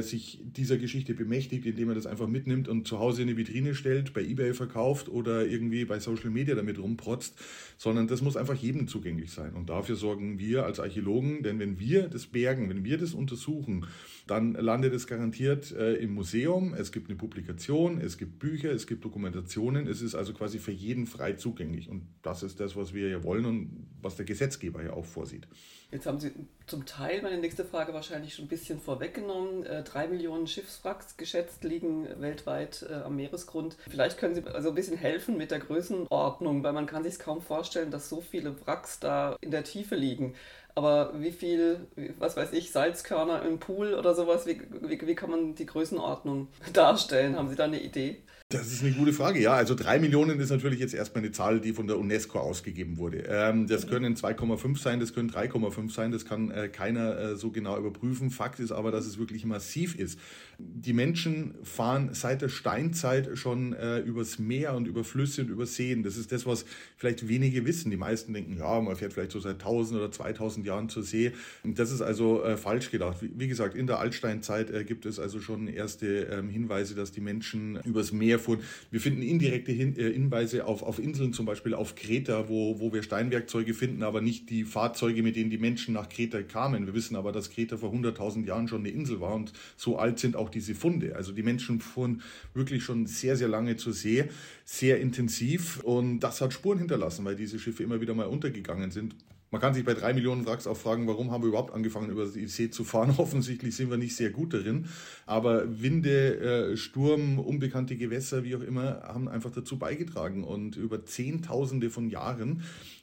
sich 0.00 0.40
dieser 0.44 0.78
Geschichte 0.78 1.12
bemächtigt, 1.14 1.66
indem 1.66 1.88
er 1.88 1.96
das 1.96 2.06
einfach 2.06 2.28
mitnimmt 2.28 2.68
und 2.68 2.86
zu 2.86 3.00
Hause 3.00 3.22
in 3.22 3.28
eine 3.28 3.36
Vitrine 3.36 3.74
stellt, 3.74 4.14
bei 4.14 4.22
eBay 4.22 4.54
verkauft 4.54 5.08
oder 5.08 5.44
irgendwie 5.44 5.84
bei 5.84 5.98
Social 5.98 6.30
Media 6.30 6.54
damit 6.54 6.78
rumprotzt, 6.78 7.34
sondern 7.78 8.06
das 8.06 8.22
muss 8.22 8.36
einfach 8.36 8.54
jedem 8.54 8.86
zugänglich 8.86 9.32
sein. 9.32 9.54
Und 9.54 9.70
dafür 9.70 9.96
sorgen 9.96 10.38
wir 10.38 10.66
als 10.66 10.78
Archäologen, 10.78 11.42
denn 11.42 11.58
wenn 11.58 11.80
wir 11.80 12.08
das 12.08 12.26
bergen, 12.26 12.68
wenn 12.68 12.84
wir 12.84 12.96
das 12.96 13.12
untersuchen, 13.12 13.86
dann 14.26 14.52
landet 14.52 14.94
es 14.94 15.06
garantiert 15.06 15.72
äh, 15.72 15.94
im 15.94 16.14
Museum. 16.14 16.74
Es 16.74 16.92
gibt 16.92 17.08
eine 17.08 17.18
Publikation, 17.18 18.00
es 18.00 18.18
gibt 18.18 18.38
Bücher, 18.38 18.70
es 18.70 18.86
gibt 18.86 19.04
Dokumentationen. 19.04 19.88
Es 19.88 20.00
ist 20.00 20.14
also 20.14 20.32
quasi 20.32 20.58
für 20.58 20.70
jeden 20.70 21.06
frei 21.06 21.32
zugänglich. 21.32 21.88
Und 21.88 22.02
das 22.22 22.42
ist 22.42 22.60
das, 22.60 22.76
was 22.76 22.94
wir 22.94 23.08
ja 23.08 23.24
wollen 23.24 23.44
und 23.44 23.86
was 24.00 24.16
der 24.16 24.26
Gesetzgeber 24.26 24.82
ja 24.82 24.92
auch 24.92 25.06
vorsieht. 25.06 25.48
Jetzt 25.90 26.06
haben 26.06 26.18
Sie 26.18 26.30
zum 26.72 26.86
Teil 26.86 27.20
meine 27.20 27.36
nächste 27.36 27.66
Frage 27.66 27.92
wahrscheinlich 27.92 28.34
schon 28.34 28.46
ein 28.46 28.48
bisschen 28.48 28.80
vorweggenommen. 28.80 29.66
Äh, 29.66 29.82
drei 29.82 30.08
Millionen 30.08 30.46
Schiffswracks 30.46 31.18
geschätzt 31.18 31.62
liegen 31.64 32.08
weltweit 32.18 32.86
äh, 32.88 32.94
am 32.94 33.16
Meeresgrund. 33.16 33.76
Vielleicht 33.90 34.16
können 34.16 34.34
Sie 34.34 34.42
also 34.46 34.70
ein 34.70 34.74
bisschen 34.74 34.96
helfen 34.96 35.36
mit 35.36 35.50
der 35.50 35.58
Größenordnung, 35.58 36.64
weil 36.64 36.72
man 36.72 36.86
kann 36.86 37.04
sich 37.04 37.18
kaum 37.18 37.42
vorstellen, 37.42 37.90
dass 37.90 38.08
so 38.08 38.22
viele 38.22 38.56
Wracks 38.64 39.00
da 39.00 39.36
in 39.42 39.50
der 39.50 39.64
Tiefe 39.64 39.96
liegen. 39.96 40.34
Aber 40.74 41.12
wie 41.20 41.32
viel, 41.32 41.88
was 42.18 42.38
weiß 42.38 42.54
ich, 42.54 42.72
Salzkörner 42.72 43.42
im 43.42 43.60
Pool 43.60 43.92
oder 43.92 44.14
sowas, 44.14 44.46
wie, 44.46 44.62
wie, 44.80 45.06
wie 45.06 45.14
kann 45.14 45.28
man 45.28 45.54
die 45.54 45.66
Größenordnung 45.66 46.48
darstellen? 46.72 47.36
Haben 47.36 47.50
Sie 47.50 47.56
da 47.56 47.64
eine 47.64 47.82
Idee? 47.82 48.22
Das 48.52 48.70
ist 48.70 48.82
eine 48.82 48.92
gute 48.92 49.12
Frage, 49.12 49.40
ja. 49.40 49.54
Also 49.54 49.74
drei 49.74 49.98
Millionen 49.98 50.38
ist 50.38 50.50
natürlich 50.50 50.78
jetzt 50.78 50.94
erstmal 50.94 51.24
eine 51.24 51.32
Zahl, 51.32 51.60
die 51.60 51.72
von 51.72 51.86
der 51.86 51.98
UNESCO 51.98 52.38
ausgegeben 52.38 52.98
wurde. 52.98 53.24
Ähm, 53.28 53.66
das 53.66 53.86
können 53.86 54.14
2,5 54.14 54.78
sein, 54.78 55.00
das 55.00 55.14
können 55.14 55.30
3,5 55.30 55.90
sein, 55.90 56.12
das 56.12 56.26
kann 56.26 56.50
äh, 56.50 56.68
keiner 56.68 57.18
äh, 57.18 57.36
so 57.36 57.50
genau 57.50 57.78
überprüfen. 57.78 58.30
Fakt 58.30 58.60
ist 58.60 58.72
aber, 58.72 58.90
dass 58.90 59.06
es 59.06 59.18
wirklich 59.18 59.46
massiv 59.46 59.94
ist. 59.98 60.18
Die 60.58 60.92
Menschen 60.92 61.54
fahren 61.62 62.10
seit 62.12 62.42
der 62.42 62.50
Steinzeit 62.50 63.30
schon 63.38 63.72
äh, 63.72 64.00
übers 64.00 64.38
Meer 64.38 64.74
und 64.74 64.86
über 64.86 65.02
Flüsse 65.02 65.42
und 65.42 65.48
über 65.48 65.66
Seen. 65.66 66.02
Das 66.02 66.16
ist 66.16 66.30
das, 66.30 66.44
was 66.44 66.66
vielleicht 66.96 67.28
wenige 67.28 67.64
wissen. 67.64 67.90
Die 67.90 67.96
meisten 67.96 68.34
denken, 68.34 68.58
ja, 68.58 68.80
man 68.80 68.96
fährt 68.96 69.14
vielleicht 69.14 69.32
so 69.32 69.40
seit 69.40 69.54
1000 69.54 69.98
oder 69.98 70.12
2000 70.12 70.66
Jahren 70.66 70.88
zur 70.88 71.02
See. 71.02 71.32
Das 71.64 71.90
ist 71.90 72.02
also 72.02 72.42
falsch 72.56 72.90
gedacht. 72.90 73.18
Wie, 73.20 73.48
gesagt, 73.48 73.74
in 73.74 73.86
der 73.86 73.98
Altsteinzeit 73.98 74.86
gibt 74.86 75.06
es 75.06 75.18
also 75.18 75.40
schon 75.40 75.68
erste 75.68 76.06
ähm, 76.24 76.48
Hinweise, 76.48 76.94
dass 76.94 77.12
die 77.12 77.20
Menschen 77.20 77.80
übers 77.84 78.12
Meer 78.12 78.38
fuhren. 78.42 78.60
Wir 78.90 79.00
finden 79.00 79.22
indirekte 79.22 79.72
Hin 79.72 79.96
äh, 79.96 80.12
Hinweise 80.12 80.66
auf, 80.66 80.82
auf 80.82 80.98
Inseln, 80.98 81.32
zum 81.32 81.46
Beispiel 81.46 81.74
auf 81.74 81.94
Kreta, 81.94 82.48
wo, 82.48 82.78
wo 82.80 82.92
wir 82.92 83.02
Steinwerkzeuge 83.02 83.74
finden, 83.74 84.02
aber 84.02 84.20
nicht 84.20 84.50
die 84.50 84.64
Fahrzeuge, 84.64 85.22
mit 85.22 85.36
denen 85.36 85.50
die 85.50 85.58
Menschen 85.58 85.94
nach 85.94 86.08
Kreta 86.08 86.42
kamen. 86.42 86.86
Wir 86.86 86.94
wissen 86.94 87.16
aber, 87.16 87.32
dass 87.32 87.50
Kreta 87.50 87.76
vor 87.76 87.92
100.000 87.92 88.44
Jahren 88.46 88.68
schon 88.68 88.80
eine 88.80 88.90
Insel 88.90 89.20
war 89.20 89.34
und 89.34 89.52
so 89.76 89.98
alt 89.98 90.18
sind 90.18 90.36
auch 90.36 90.50
diese 90.50 90.74
Funde. 90.74 91.16
Also 91.16 91.32
die 91.32 91.42
Menschen 91.42 91.80
fuhren 91.80 92.22
wirklich 92.54 92.82
schon 92.82 93.06
sehr, 93.06 93.36
sehr 93.36 93.48
lange 93.48 93.76
zur 93.76 93.92
See, 93.92 94.24
sehr 94.64 95.00
intensiv 95.00 95.80
und 95.80 96.20
das 96.20 96.40
hat 96.40 96.52
Spuren 96.52 96.78
hinterlassen, 96.78 97.24
weil 97.24 97.36
diese 97.36 97.58
Schiffe 97.58 97.82
immer 97.82 98.00
wieder 98.00 98.14
mal 98.14 98.26
untergegangen 98.26 98.90
sind. 98.90 99.14
Man 99.52 99.60
kann 99.60 99.74
sich 99.74 99.84
bei 99.84 99.92
drei 99.92 100.14
Millionen 100.14 100.46
Wracks 100.46 100.66
auch 100.66 100.78
fragen, 100.78 101.06
warum 101.06 101.30
haben 101.30 101.42
wir 101.42 101.48
überhaupt 101.48 101.74
angefangen, 101.74 102.08
über 102.08 102.24
die 102.24 102.46
See 102.46 102.70
zu 102.70 102.84
fahren? 102.84 103.14
Offensichtlich 103.18 103.76
sind 103.76 103.90
wir 103.90 103.98
nicht 103.98 104.16
sehr 104.16 104.30
gut 104.30 104.54
darin. 104.54 104.86
Aber 105.26 105.82
Winde, 105.82 106.70
äh, 106.72 106.76
Sturm, 106.78 107.38
unbekannte 107.38 107.96
Gewässer, 107.96 108.44
wie 108.44 108.56
auch 108.56 108.62
immer, 108.62 109.02
haben 109.02 109.28
einfach 109.28 109.50
dazu 109.50 109.78
beigetragen. 109.78 110.42
Und 110.42 110.76
über 110.76 111.04
Zehntausende 111.04 111.90
von 111.90 112.08
Jahren 112.08 112.62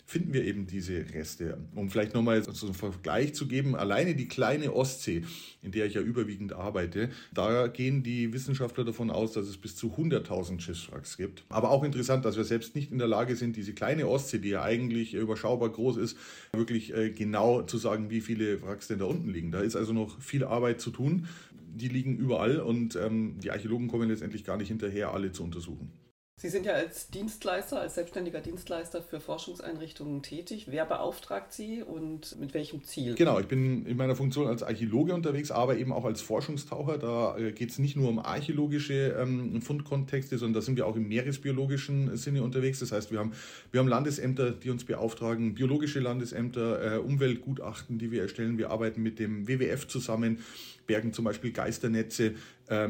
finden 0.09 0.33
wir 0.33 0.43
eben 0.43 0.65
diese 0.65 1.05
Reste. 1.13 1.59
Um 1.75 1.91
vielleicht 1.91 2.15
nochmal 2.15 2.41
so 2.43 2.65
einen 2.65 2.73
Vergleich 2.73 3.35
zu 3.35 3.47
geben, 3.47 3.75
alleine 3.75 4.15
die 4.15 4.27
kleine 4.27 4.73
Ostsee, 4.73 5.23
in 5.61 5.71
der 5.71 5.85
ich 5.85 5.93
ja 5.93 6.01
überwiegend 6.01 6.53
arbeite, 6.53 7.11
da 7.31 7.67
gehen 7.67 8.01
die 8.01 8.33
Wissenschaftler 8.33 8.85
davon 8.85 9.11
aus, 9.11 9.33
dass 9.33 9.47
es 9.47 9.57
bis 9.57 9.75
zu 9.75 9.93
100.000 9.95 10.61
Schiffswracks 10.61 11.15
gibt. 11.15 11.43
Aber 11.49 11.69
auch 11.69 11.83
interessant, 11.83 12.25
dass 12.25 12.37
wir 12.37 12.43
selbst 12.43 12.73
nicht 12.73 12.91
in 12.91 12.97
der 12.97 13.07
Lage 13.07 13.35
sind, 13.35 13.55
diese 13.55 13.73
kleine 13.73 14.07
Ostsee, 14.07 14.39
die 14.39 14.49
ja 14.49 14.63
eigentlich 14.63 15.13
überschaubar 15.13 15.69
groß 15.69 15.97
ist, 15.97 16.17
wirklich 16.53 16.95
äh, 16.95 17.11
genau 17.11 17.61
zu 17.61 17.77
sagen, 17.77 18.09
wie 18.09 18.21
viele 18.21 18.61
Wracks 18.61 18.87
denn 18.87 18.99
da 18.99 19.05
unten 19.05 19.29
liegen. 19.29 19.51
Da 19.51 19.61
ist 19.61 19.75
also 19.75 19.93
noch 19.93 20.19
viel 20.21 20.43
Arbeit 20.43 20.81
zu 20.81 20.91
tun. 20.91 21.27
Die 21.51 21.87
liegen 21.87 22.17
überall 22.17 22.59
und 22.59 22.95
ähm, 22.95 23.39
die 23.39 23.51
Archäologen 23.51 23.87
kommen 23.87 24.09
letztendlich 24.09 24.43
gar 24.43 24.57
nicht 24.57 24.69
hinterher, 24.69 25.13
alle 25.13 25.31
zu 25.31 25.43
untersuchen. 25.43 25.91
Sie 26.41 26.47
sind 26.47 26.65
ja 26.65 26.71
als 26.71 27.09
Dienstleister, 27.09 27.81
als 27.81 27.95
selbstständiger 27.95 28.39
Dienstleister 28.39 29.01
für 29.01 29.19
Forschungseinrichtungen 29.19 30.23
tätig. 30.23 30.67
Wer 30.69 30.85
beauftragt 30.85 31.51
Sie 31.51 31.83
und 31.83 32.39
mit 32.39 32.53
welchem 32.53 32.81
Ziel? 32.85 33.15
Genau, 33.15 33.41
ich 33.41 33.47
bin 33.47 33.85
in 33.85 33.97
meiner 33.97 34.15
Funktion 34.15 34.47
als 34.47 34.63
Archäologe 34.63 35.13
unterwegs, 35.13 35.51
aber 35.51 35.75
eben 35.75 35.91
auch 35.91 36.05
als 36.05 36.21
Forschungstaucher. 36.21 36.97
Da 36.97 37.37
äh, 37.37 37.51
geht 37.51 37.71
es 37.71 37.77
nicht 37.77 37.97
nur 37.97 38.07
um 38.07 38.19
archäologische 38.19 39.17
ähm, 39.19 39.61
Fundkontexte, 39.61 40.37
sondern 40.37 40.53
da 40.53 40.61
sind 40.61 40.77
wir 40.77 40.87
auch 40.87 40.95
im 40.95 41.09
meeresbiologischen 41.09 42.15
Sinne 42.15 42.41
unterwegs. 42.41 42.79
Das 42.79 42.93
heißt, 42.93 43.11
wir 43.11 43.19
haben, 43.19 43.33
wir 43.73 43.81
haben 43.81 43.89
Landesämter, 43.89 44.51
die 44.51 44.69
uns 44.69 44.85
beauftragen, 44.85 45.55
biologische 45.55 45.99
Landesämter, 45.99 46.95
äh, 46.95 46.97
Umweltgutachten, 46.99 47.99
die 47.99 48.11
wir 48.11 48.21
erstellen. 48.21 48.57
Wir 48.57 48.69
arbeiten 48.69 49.03
mit 49.03 49.19
dem 49.19 49.49
WWF 49.49 49.89
zusammen 49.89 50.37
bergen 50.89 51.13
zum 51.13 51.23
Beispiel 51.23 51.51
Geisternetze, 51.51 52.33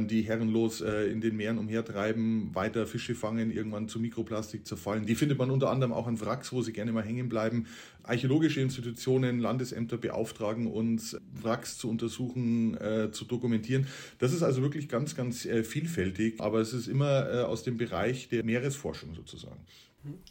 die 0.07 0.23
herrenlos 0.23 0.81
äh, 0.81 1.05
in 1.05 1.21
den 1.21 1.37
Meeren 1.37 1.57
umhertreiben, 1.57 2.53
weiter 2.53 2.85
Fische 2.85 3.15
fangen, 3.15 3.51
irgendwann 3.51 3.87
zu 3.87 3.99
Mikroplastik 3.99 4.67
zerfallen. 4.67 5.05
Die 5.05 5.15
findet 5.15 5.37
man 5.37 5.51
unter 5.51 5.69
anderem 5.69 5.93
auch 5.93 6.07
an 6.07 6.19
Wracks, 6.19 6.51
wo 6.51 6.61
sie 6.61 6.73
gerne 6.73 6.91
mal 6.91 7.03
hängen 7.03 7.29
bleiben. 7.29 7.65
Archäologische 8.03 8.61
Institutionen, 8.61 9.39
Landesämter 9.39 9.97
beauftragen 9.97 10.67
uns, 10.67 11.17
Wracks 11.41 11.77
zu 11.77 11.89
untersuchen, 11.89 12.75
äh, 12.77 13.11
zu 13.11 13.25
dokumentieren. 13.25 13.87
Das 14.17 14.33
ist 14.33 14.43
also 14.43 14.61
wirklich 14.61 14.89
ganz, 14.89 15.15
ganz 15.15 15.45
äh, 15.45 15.63
vielfältig, 15.63 16.39
aber 16.39 16.59
es 16.59 16.73
ist 16.73 16.87
immer 16.87 17.47
aus 17.47 17.63
dem 17.63 17.77
Bereich 17.77 18.29
der 18.29 18.43
Meeresforschung 18.43 19.13
sozusagen. 19.13 19.59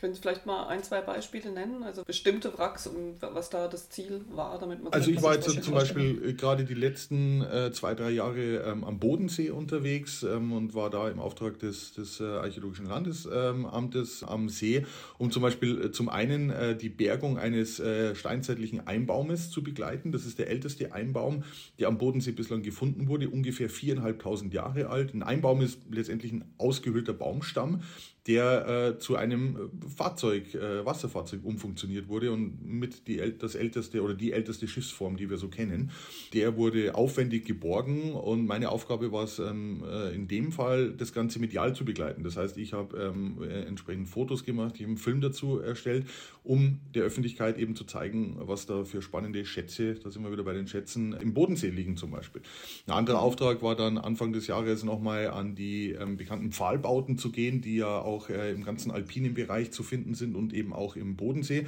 Können 0.01 0.15
Sie 0.15 0.21
vielleicht 0.23 0.47
mal 0.47 0.67
ein, 0.69 0.83
zwei 0.83 1.03
Beispiele 1.03 1.51
nennen? 1.51 1.83
Also 1.83 2.03
bestimmte 2.03 2.57
Wracks 2.57 2.87
und 2.87 3.17
was 3.21 3.51
da 3.51 3.69
das 3.69 3.91
Ziel 3.91 4.25
war, 4.31 4.59
damit 4.59 4.83
man 4.83 4.95
Also 4.95 5.11
ich 5.11 5.23
war 5.23 5.35
jetzt 5.35 5.63
zum 5.63 5.75
Beispiel 5.75 6.31
äh, 6.31 6.33
gerade 6.33 6.65
die 6.65 6.75
letzten 6.75 7.43
äh, 7.43 7.71
zwei, 7.71 7.95
drei 7.95 8.11
Jahre 8.11 8.63
ähm, 8.65 8.83
am 8.83 8.99
Bodensee 8.99 9.51
unterwegs 9.51 10.23
ähm, 10.23 10.53
und 10.53 10.75
war 10.75 10.89
da 10.89 11.11
im 11.11 11.21
Auftrag 11.21 11.59
des, 11.59 11.93
des 11.93 12.19
äh, 12.19 12.25
Archäologischen 12.25 12.87
Landesamtes 12.87 14.23
ähm, 14.23 14.29
am 14.29 14.49
See, 14.49 14.87
um 15.19 15.31
zum 15.31 15.43
Beispiel 15.43 15.85
äh, 15.85 15.93
zum 15.93 16.09
einen 16.09 16.49
äh, 16.49 16.75
die 16.75 16.89
Bergung 16.89 17.39
eines 17.39 17.79
äh, 17.79 18.15
steinzeitlichen 18.15 18.87
Einbaumes 18.87 19.51
zu 19.51 19.63
begleiten. 19.63 20.13
Das 20.13 20.25
ist 20.25 20.39
der 20.39 20.49
älteste 20.49 20.95
Einbaum, 20.95 21.45
der 21.79 21.89
am 21.89 21.99
Bodensee 21.99 22.33
bislang 22.33 22.63
gefunden 22.63 23.07
wurde, 23.09 23.29
ungefähr 23.29 23.69
viereinhalbtausend 23.69 24.55
Jahre 24.55 24.89
alt. 24.89 25.13
Ein 25.13 25.23
Einbaum 25.23 25.61
ist 25.61 25.81
letztendlich 25.91 26.33
ein 26.33 26.55
ausgehöhlter 26.57 27.13
Baumstamm, 27.13 27.83
der 28.29 28.69
äh, 28.69 28.99
zu 28.99 29.17
einem 29.17 29.57
äh, 29.57 29.89
Fahrzeug, 29.89 30.55
äh, 30.55 30.85
Wasserfahrzeug 30.85 31.41
umfunktioniert 31.45 32.09
wurde 32.09 32.31
und 32.31 32.63
mit 32.65 33.09
die, 33.09 33.21
das 33.39 33.55
älteste 33.55 34.03
oder 34.03 34.15
die 34.15 34.33
älteste 34.33 34.69
Schiffsform, 34.69 35.17
die 35.17 35.31
wir 35.31 35.39
so 35.39 35.49
kennen. 35.49 35.91
Der 36.35 36.57
wurde 36.57 36.95
aufwendig 36.95 37.47
geborgen 37.47 38.13
und 38.13 38.47
meine 38.47 38.71
Aufgabe 38.71 39.13
war 39.13 39.25
es 39.25 39.39
ähm, 39.39 39.83
äh, 39.91 40.15
in 40.15 40.29
dem 40.29 40.53
Fall, 40.53 40.93
das 40.93 41.15
Ganze 41.15 41.39
medial 41.39 41.75
zu 41.75 41.87
begleiten. 41.87 42.23
Das 42.23 42.37
heißt, 42.37 42.59
ich 42.59 42.75
habe 42.75 42.99
ähm, 42.99 43.43
äh, 43.43 43.63
entsprechend 43.63 44.09
Fotos 44.09 44.45
gemacht, 44.45 44.75
ich 44.75 44.83
habe 44.83 44.91
einen 44.91 44.99
Film 44.99 45.23
dazu 45.23 45.59
erstellt, 45.59 46.07
um 46.45 46.81
der 46.95 47.05
Öffentlichkeit 47.05 47.59
eben 47.59 47.77
zu 47.77 47.85
zeigen, 47.85 48.37
was 48.41 48.67
da 48.67 48.85
für 48.85 49.01
spannende 49.01 49.45
Schätze, 49.47 49.95
da 49.95 50.11
sind 50.11 50.23
wir 50.23 50.33
wieder 50.33 50.45
bei 50.45 50.53
den 50.53 50.67
Schätzen, 50.67 51.15
im 51.15 51.33
Bodensee 51.33 51.71
liegen 51.71 51.97
zum 51.97 52.11
Beispiel. 52.11 52.43
Ein 52.87 52.93
anderer 52.93 53.23
Auftrag 53.23 53.63
war 53.63 53.75
dann 53.75 53.97
Anfang 53.97 54.35
des 54.35 54.47
Jahres 54.49 54.85
nochmal 54.85 55.29
an 55.29 55.55
die 55.55 55.93
ähm, 55.93 56.19
bekannten 56.19 56.53
Pfahlbauten 56.53 57.17
zu 57.17 57.33
gehen, 57.33 57.63
die 57.63 57.77
ja 57.77 58.01
auch 58.01 58.18
auch 58.19 58.29
äh, 58.31 58.51
im 58.51 58.65
ganzen 58.65 58.91
alpinen 58.91 59.35
Bereich 59.35 59.71
zu 59.71 59.83
finden 59.83 60.15
sind 60.15 60.35
und 60.35 60.53
eben 60.53 60.73
auch 60.73 60.97
im 60.97 61.17
Bodensee, 61.17 61.67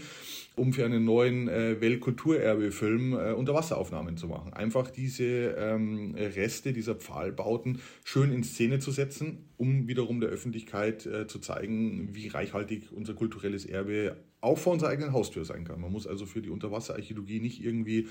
um 0.56 0.72
für 0.72 0.84
einen 0.84 1.04
neuen 1.04 1.48
äh, 1.48 1.80
Weltkulturerbefilm 1.80 3.12
äh, 3.12 3.32
Unterwasseraufnahmen 3.32 4.16
zu 4.16 4.26
machen. 4.26 4.52
Einfach 4.52 4.90
diese 4.90 5.54
ähm, 5.56 6.14
Reste 6.16 6.72
dieser 6.72 6.96
Pfahlbauten 6.96 7.80
schön 8.04 8.32
in 8.32 8.42
Szene 8.42 8.80
zu 8.80 8.90
setzen, 8.90 9.44
um 9.56 9.86
wiederum 9.86 10.20
der 10.20 10.30
Öffentlichkeit 10.30 11.06
äh, 11.06 11.26
zu 11.26 11.38
zeigen, 11.38 12.08
wie 12.12 12.28
reichhaltig 12.28 12.90
unser 12.92 13.14
kulturelles 13.14 13.64
Erbe 13.64 14.16
auch 14.40 14.58
vor 14.58 14.72
unserer 14.72 14.90
eigenen 14.90 15.12
Haustür 15.12 15.44
sein 15.44 15.64
kann. 15.64 15.80
Man 15.80 15.92
muss 15.92 16.06
also 16.06 16.24
für 16.26 16.40
die 16.40 16.48
Unterwasserarchäologie 16.48 17.40
nicht 17.40 17.62
irgendwie 17.62 18.08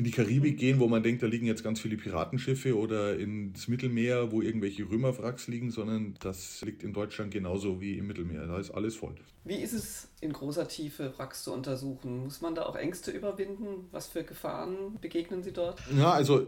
in 0.00 0.04
die 0.04 0.12
Karibik 0.12 0.56
gehen, 0.56 0.80
wo 0.80 0.88
man 0.88 1.02
denkt, 1.02 1.22
da 1.22 1.26
liegen 1.26 1.44
jetzt 1.44 1.62
ganz 1.62 1.78
viele 1.78 1.98
Piratenschiffe 1.98 2.74
oder 2.74 3.18
ins 3.18 3.68
Mittelmeer, 3.68 4.32
wo 4.32 4.40
irgendwelche 4.40 4.90
Römerwracks 4.90 5.46
liegen, 5.46 5.70
sondern 5.70 6.14
das 6.20 6.62
liegt 6.62 6.82
in 6.82 6.94
Deutschland 6.94 7.32
genauso 7.32 7.82
wie 7.82 7.98
im 7.98 8.06
Mittelmeer. 8.06 8.46
Da 8.46 8.58
ist 8.58 8.70
alles 8.70 8.96
voll. 8.96 9.14
Wie 9.44 9.56
ist 9.56 9.74
es 9.74 10.08
in 10.22 10.32
großer 10.32 10.66
Tiefe 10.68 11.12
Wracks 11.18 11.44
zu 11.44 11.52
untersuchen? 11.52 12.24
Muss 12.24 12.40
man 12.40 12.54
da 12.54 12.62
auch 12.62 12.76
Ängste 12.76 13.10
überwinden? 13.10 13.88
Was 13.90 14.06
für 14.06 14.24
Gefahren 14.24 14.96
begegnen 15.02 15.42
Sie 15.42 15.52
dort? 15.52 15.82
Ja, 15.94 16.12
also 16.12 16.46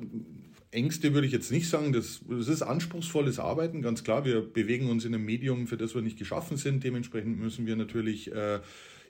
Ängste 0.71 1.13
würde 1.13 1.27
ich 1.27 1.33
jetzt 1.35 1.53
nicht 1.53 1.69
sagen. 1.69 1.93
Das, 1.93 2.23
das 2.27 2.49
ist 2.49 2.63
anspruchsvolles 2.63 3.39
Arbeiten, 3.39 3.83
ganz 3.83 4.03
klar. 4.03 4.25
Wir 4.25 4.41
bewegen 4.41 4.89
uns 4.89 5.05
in 5.05 5.15
einem 5.15 5.27
Medium, 5.27 5.67
für 5.67 5.77
das 5.77 5.95
wir 5.95 6.01
nicht 6.01 6.19
geschaffen 6.19 6.57
sind. 6.57 6.85
Dementsprechend 6.85 7.39
müssen 7.39 7.67
wir 7.67 7.77
natürlich 7.77 8.33
äh, 8.33 8.61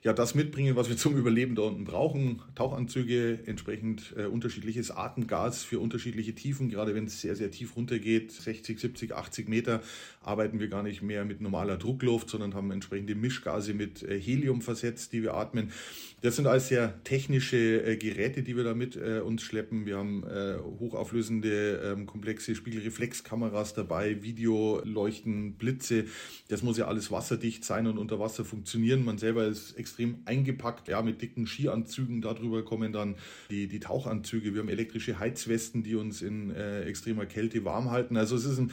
ja, 0.03 0.11
das 0.11 0.35
mitbringen, 0.35 0.75
was 0.75 0.89
wir 0.89 0.97
zum 0.97 1.15
Überleben 1.15 1.55
da 1.55 1.61
unten 1.61 1.85
brauchen. 1.85 2.41
Tauchanzüge, 2.55 3.39
entsprechend 3.45 4.13
äh, 4.17 4.25
unterschiedliches 4.25 4.91
Atemgas 4.91 5.63
für 5.63 5.79
unterschiedliche 5.79 6.35
Tiefen. 6.35 6.69
Gerade 6.69 6.93
wenn 6.93 7.05
es 7.05 7.21
sehr, 7.21 7.37
sehr 7.37 7.51
tief 7.51 7.77
runtergeht, 7.77 8.33
60, 8.33 8.79
70, 8.79 9.15
80 9.15 9.47
Meter, 9.47 9.81
arbeiten 10.21 10.59
wir 10.59 10.67
gar 10.67 10.83
nicht 10.83 11.01
mehr 11.01 11.23
mit 11.23 11.39
normaler 11.39 11.77
Druckluft, 11.77 12.29
sondern 12.29 12.53
haben 12.53 12.71
entsprechende 12.71 13.15
Mischgase 13.15 13.73
mit 13.73 14.03
äh, 14.03 14.19
Helium 14.19 14.61
versetzt, 14.61 15.13
die 15.13 15.23
wir 15.23 15.35
atmen. 15.35 15.71
Das 16.21 16.35
sind 16.35 16.47
alles 16.47 16.67
sehr 16.67 17.01
technische 17.05 17.57
äh, 17.85 17.95
Geräte, 17.95 18.43
die 18.43 18.57
wir 18.57 18.65
da 18.65 18.73
mit 18.73 18.97
äh, 18.97 19.19
uns 19.19 19.41
schleppen. 19.41 19.85
Wir 19.85 19.97
haben 19.97 20.23
äh, 20.25 20.57
hochauflösende, 20.79 21.93
ähm, 21.93 22.07
komplexe 22.07 22.55
Spiegelreflexkameras 22.55 23.73
dabei, 23.73 24.21
Videoleuchten, 24.21 25.53
Blitze. 25.53 26.05
Das 26.49 26.61
muss 26.61 26.77
ja 26.77 26.87
alles 26.87 27.09
wasserdicht 27.09 27.63
sein 27.63 27.87
und 27.87 27.97
unter 27.97 28.19
Wasser 28.19 28.43
funktionieren. 28.43 29.05
Man 29.05 29.17
selber 29.17 29.45
ist 29.47 29.77
extrem 29.77 29.92
extrem 29.93 30.17
eingepackt, 30.25 30.87
ja, 30.87 31.01
mit 31.03 31.21
dicken 31.21 31.45
Skianzügen. 31.45 32.21
Darüber 32.21 32.65
kommen 32.65 32.91
dann 32.93 33.15
die, 33.51 33.67
die 33.67 33.79
Tauchanzüge. 33.79 34.53
Wir 34.53 34.61
haben 34.61 34.69
elektrische 34.69 35.19
Heizwesten, 35.19 35.83
die 35.83 35.95
uns 35.95 36.23
in 36.23 36.49
äh, 36.49 36.81
extremer 36.83 37.27
Kälte 37.27 37.63
warm 37.63 37.91
halten. 37.91 38.17
Also 38.17 38.35
es 38.35 38.45
ist 38.45 38.57
ein 38.57 38.71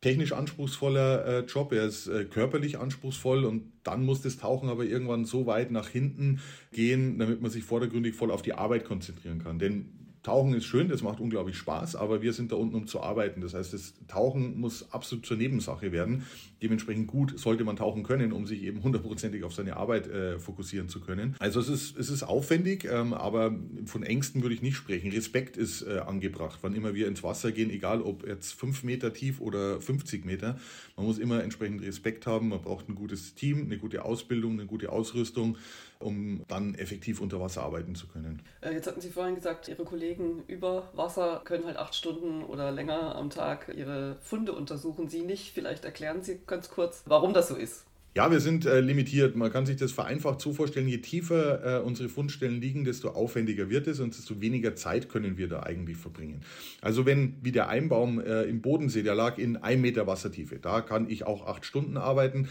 technisch 0.00 0.32
anspruchsvoller 0.32 1.26
äh, 1.26 1.40
Job, 1.44 1.72
er 1.72 1.84
ist 1.84 2.08
äh, 2.08 2.24
körperlich 2.24 2.78
anspruchsvoll 2.78 3.44
und 3.44 3.64
dann 3.84 4.04
muss 4.04 4.20
das 4.20 4.36
Tauchen 4.36 4.68
aber 4.68 4.84
irgendwann 4.84 5.24
so 5.24 5.46
weit 5.46 5.70
nach 5.70 5.88
hinten 5.88 6.40
gehen, 6.72 7.18
damit 7.18 7.40
man 7.40 7.50
sich 7.50 7.64
vordergründig 7.64 8.14
voll 8.14 8.30
auf 8.30 8.42
die 8.42 8.54
Arbeit 8.54 8.84
konzentrieren 8.84 9.42
kann. 9.42 9.58
Denn 9.58 9.86
Tauchen 10.28 10.52
ist 10.52 10.66
schön, 10.66 10.90
das 10.90 11.00
macht 11.00 11.20
unglaublich 11.20 11.56
Spaß, 11.56 11.96
aber 11.96 12.20
wir 12.20 12.34
sind 12.34 12.52
da 12.52 12.56
unten, 12.56 12.74
um 12.74 12.86
zu 12.86 13.00
arbeiten. 13.00 13.40
Das 13.40 13.54
heißt, 13.54 13.72
das 13.72 13.94
Tauchen 14.08 14.60
muss 14.60 14.92
absolut 14.92 15.24
zur 15.24 15.38
Nebensache 15.38 15.90
werden. 15.90 16.26
Dementsprechend 16.62 17.06
gut 17.06 17.38
sollte 17.38 17.64
man 17.64 17.76
tauchen 17.76 18.02
können, 18.02 18.32
um 18.32 18.46
sich 18.46 18.62
eben 18.62 18.82
hundertprozentig 18.82 19.42
auf 19.42 19.54
seine 19.54 19.78
Arbeit 19.78 20.06
äh, 20.06 20.38
fokussieren 20.38 20.90
zu 20.90 21.00
können. 21.00 21.34
Also 21.38 21.60
es 21.60 21.70
ist, 21.70 21.96
es 21.96 22.10
ist 22.10 22.24
aufwendig, 22.24 22.86
ähm, 22.92 23.14
aber 23.14 23.58
von 23.86 24.02
Ängsten 24.02 24.42
würde 24.42 24.54
ich 24.54 24.60
nicht 24.60 24.76
sprechen. 24.76 25.10
Respekt 25.10 25.56
ist 25.56 25.80
äh, 25.80 26.00
angebracht, 26.00 26.58
wann 26.60 26.74
immer 26.74 26.94
wir 26.94 27.08
ins 27.08 27.22
Wasser 27.22 27.50
gehen, 27.50 27.70
egal 27.70 28.02
ob 28.02 28.26
jetzt 28.28 28.52
fünf 28.52 28.84
Meter 28.84 29.14
tief 29.14 29.40
oder 29.40 29.80
50 29.80 30.26
Meter. 30.26 30.58
Man 30.94 31.06
muss 31.06 31.16
immer 31.16 31.42
entsprechend 31.42 31.80
Respekt 31.80 32.26
haben. 32.26 32.50
Man 32.50 32.60
braucht 32.60 32.90
ein 32.90 32.96
gutes 32.96 33.34
Team, 33.34 33.62
eine 33.62 33.78
gute 33.78 34.04
Ausbildung, 34.04 34.52
eine 34.52 34.66
gute 34.66 34.92
Ausrüstung 34.92 35.56
um 35.98 36.44
dann 36.48 36.74
effektiv 36.74 37.20
unter 37.20 37.40
Wasser 37.40 37.62
arbeiten 37.62 37.94
zu 37.94 38.06
können. 38.06 38.42
Äh, 38.60 38.72
jetzt 38.72 38.86
hatten 38.86 39.00
Sie 39.00 39.10
vorhin 39.10 39.34
gesagt, 39.34 39.68
Ihre 39.68 39.84
Kollegen 39.84 40.42
über 40.46 40.90
Wasser 40.94 41.42
können 41.44 41.66
halt 41.66 41.76
acht 41.76 41.94
Stunden 41.94 42.44
oder 42.44 42.70
länger 42.70 43.16
am 43.16 43.30
Tag 43.30 43.72
ihre 43.76 44.16
Funde 44.20 44.52
untersuchen. 44.52 45.08
Sie 45.08 45.22
nicht. 45.22 45.52
Vielleicht 45.52 45.84
erklären 45.84 46.22
Sie 46.22 46.40
ganz 46.46 46.68
kurz, 46.68 47.02
warum 47.06 47.34
das 47.34 47.48
so 47.48 47.56
ist. 47.56 47.84
Ja, 48.18 48.32
wir 48.32 48.40
sind 48.40 48.66
äh, 48.66 48.80
limitiert. 48.80 49.36
Man 49.36 49.52
kann 49.52 49.64
sich 49.64 49.76
das 49.76 49.92
vereinfacht 49.92 50.40
so 50.40 50.52
vorstellen, 50.52 50.88
je 50.88 50.98
tiefer 50.98 51.78
äh, 51.78 51.80
unsere 51.80 52.08
Fundstellen 52.08 52.60
liegen, 52.60 52.84
desto 52.84 53.10
aufwendiger 53.10 53.70
wird 53.70 53.86
es 53.86 54.00
und 54.00 54.16
desto 54.16 54.40
weniger 54.40 54.74
Zeit 54.74 55.08
können 55.08 55.38
wir 55.38 55.46
da 55.46 55.62
eigentlich 55.62 55.98
verbringen. 55.98 56.40
Also 56.80 57.06
wenn, 57.06 57.36
wie 57.42 57.52
der 57.52 57.68
Einbaum 57.68 58.20
äh, 58.20 58.42
im 58.42 58.60
Bodensee, 58.60 59.04
der 59.04 59.14
lag 59.14 59.38
in 59.38 59.56
einem 59.56 59.82
Meter 59.82 60.08
Wassertiefe, 60.08 60.58
da 60.58 60.80
kann 60.80 61.08
ich 61.08 61.26
auch 61.26 61.46
acht 61.46 61.64
Stunden 61.64 61.96
arbeiten. 61.96 62.48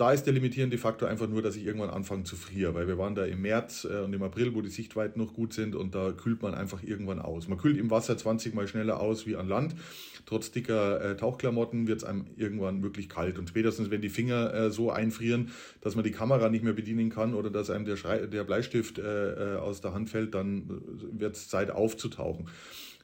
Da 0.00 0.12
ist 0.12 0.24
der 0.24 0.32
limitierende 0.32 0.78
Faktor 0.78 1.10
einfach 1.10 1.28
nur, 1.28 1.42
dass 1.42 1.56
ich 1.56 1.66
irgendwann 1.66 1.90
anfange 1.90 2.22
zu 2.22 2.34
frieren, 2.34 2.74
weil 2.74 2.88
wir 2.88 2.96
waren 2.96 3.14
da 3.14 3.26
im 3.26 3.42
März 3.42 3.84
äh, 3.84 3.98
und 3.98 4.14
im 4.14 4.22
April, 4.22 4.54
wo 4.54 4.62
die 4.62 4.70
Sichtweiten 4.70 5.20
noch 5.20 5.34
gut 5.34 5.52
sind 5.52 5.74
und 5.74 5.94
da 5.94 6.12
kühlt 6.12 6.40
man 6.40 6.54
einfach 6.54 6.82
irgendwann 6.82 7.18
aus. 7.18 7.48
Man 7.48 7.58
kühlt 7.58 7.76
im 7.76 7.90
Wasser 7.90 8.16
20 8.16 8.54
mal 8.54 8.66
schneller 8.66 8.98
aus 8.98 9.26
wie 9.26 9.36
an 9.36 9.46
Land. 9.46 9.74
Trotz 10.24 10.52
dicker 10.52 11.02
äh, 11.02 11.16
Tauchklamotten 11.18 11.86
wird 11.86 11.98
es 11.98 12.04
einem 12.04 12.28
irgendwann 12.36 12.82
wirklich 12.82 13.10
kalt 13.10 13.38
und 13.38 13.50
spätestens, 13.50 13.90
wenn 13.90 14.00
die 14.00 14.08
Finger 14.08 14.54
äh, 14.54 14.70
so 14.70 14.90
einfrieren, 14.90 15.50
dass 15.82 15.96
man 15.96 16.04
die 16.04 16.12
Kamera 16.12 16.48
nicht 16.48 16.64
mehr 16.64 16.72
bedienen 16.72 17.10
kann 17.10 17.34
oder 17.34 17.50
dass 17.50 17.68
einem 17.68 17.84
der, 17.84 17.96
Schrei 17.96 18.20
der 18.24 18.44
Bleistift 18.44 18.98
äh, 18.98 19.02
äh, 19.02 19.56
aus 19.58 19.82
der 19.82 19.92
Hand 19.92 20.08
fällt, 20.08 20.34
dann 20.34 20.62
äh, 20.62 21.20
wird 21.20 21.36
es 21.36 21.50
Zeit 21.50 21.70
aufzutauchen. 21.70 22.48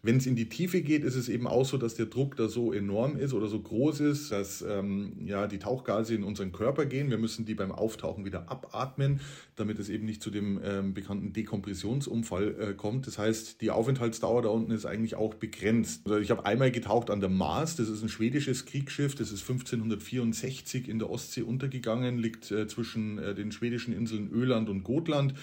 Wenn 0.06 0.18
es 0.18 0.26
in 0.26 0.36
die 0.36 0.48
Tiefe 0.48 0.82
geht, 0.82 1.02
ist 1.02 1.16
es 1.16 1.28
eben 1.28 1.48
auch 1.48 1.64
so, 1.64 1.78
dass 1.78 1.96
der 1.96 2.06
Druck 2.06 2.36
da 2.36 2.46
so 2.46 2.72
enorm 2.72 3.16
ist 3.16 3.32
oder 3.32 3.48
so 3.48 3.58
groß 3.58 3.98
ist, 4.00 4.30
dass 4.30 4.62
ähm, 4.62 5.14
ja, 5.24 5.48
die 5.48 5.58
Tauchgase 5.58 6.14
in 6.14 6.22
unseren 6.22 6.52
Körper 6.52 6.86
gehen. 6.86 7.10
Wir 7.10 7.18
müssen 7.18 7.44
die 7.44 7.54
beim 7.54 7.72
Auftauchen 7.72 8.24
wieder 8.24 8.48
abatmen, 8.48 9.18
damit 9.56 9.80
es 9.80 9.88
eben 9.88 10.06
nicht 10.06 10.22
zu 10.22 10.30
dem 10.30 10.60
ähm, 10.62 10.94
bekannten 10.94 11.32
Dekompressionsunfall 11.32 12.54
äh, 12.60 12.74
kommt. 12.74 13.08
Das 13.08 13.18
heißt, 13.18 13.60
die 13.60 13.72
Aufenthaltsdauer 13.72 14.42
da 14.42 14.48
unten 14.48 14.70
ist 14.70 14.86
eigentlich 14.86 15.16
auch 15.16 15.34
begrenzt. 15.34 16.02
Also 16.04 16.18
ich 16.18 16.30
habe 16.30 16.46
einmal 16.46 16.70
getaucht 16.70 17.10
an 17.10 17.18
der 17.18 17.28
Mars, 17.28 17.74
das 17.74 17.88
ist 17.88 18.04
ein 18.04 18.08
schwedisches 18.08 18.64
Kriegsschiff, 18.64 19.16
das 19.16 19.32
ist 19.32 19.40
1564 19.40 20.88
in 20.88 21.00
der 21.00 21.10
Ostsee 21.10 21.42
untergegangen, 21.42 22.18
liegt 22.18 22.52
äh, 22.52 22.68
zwischen 22.68 23.18
äh, 23.18 23.34
den 23.34 23.50
schwedischen 23.50 23.92
Inseln 23.92 24.30
Öland 24.30 24.68
und 24.68 24.84
Gotland 24.84 25.34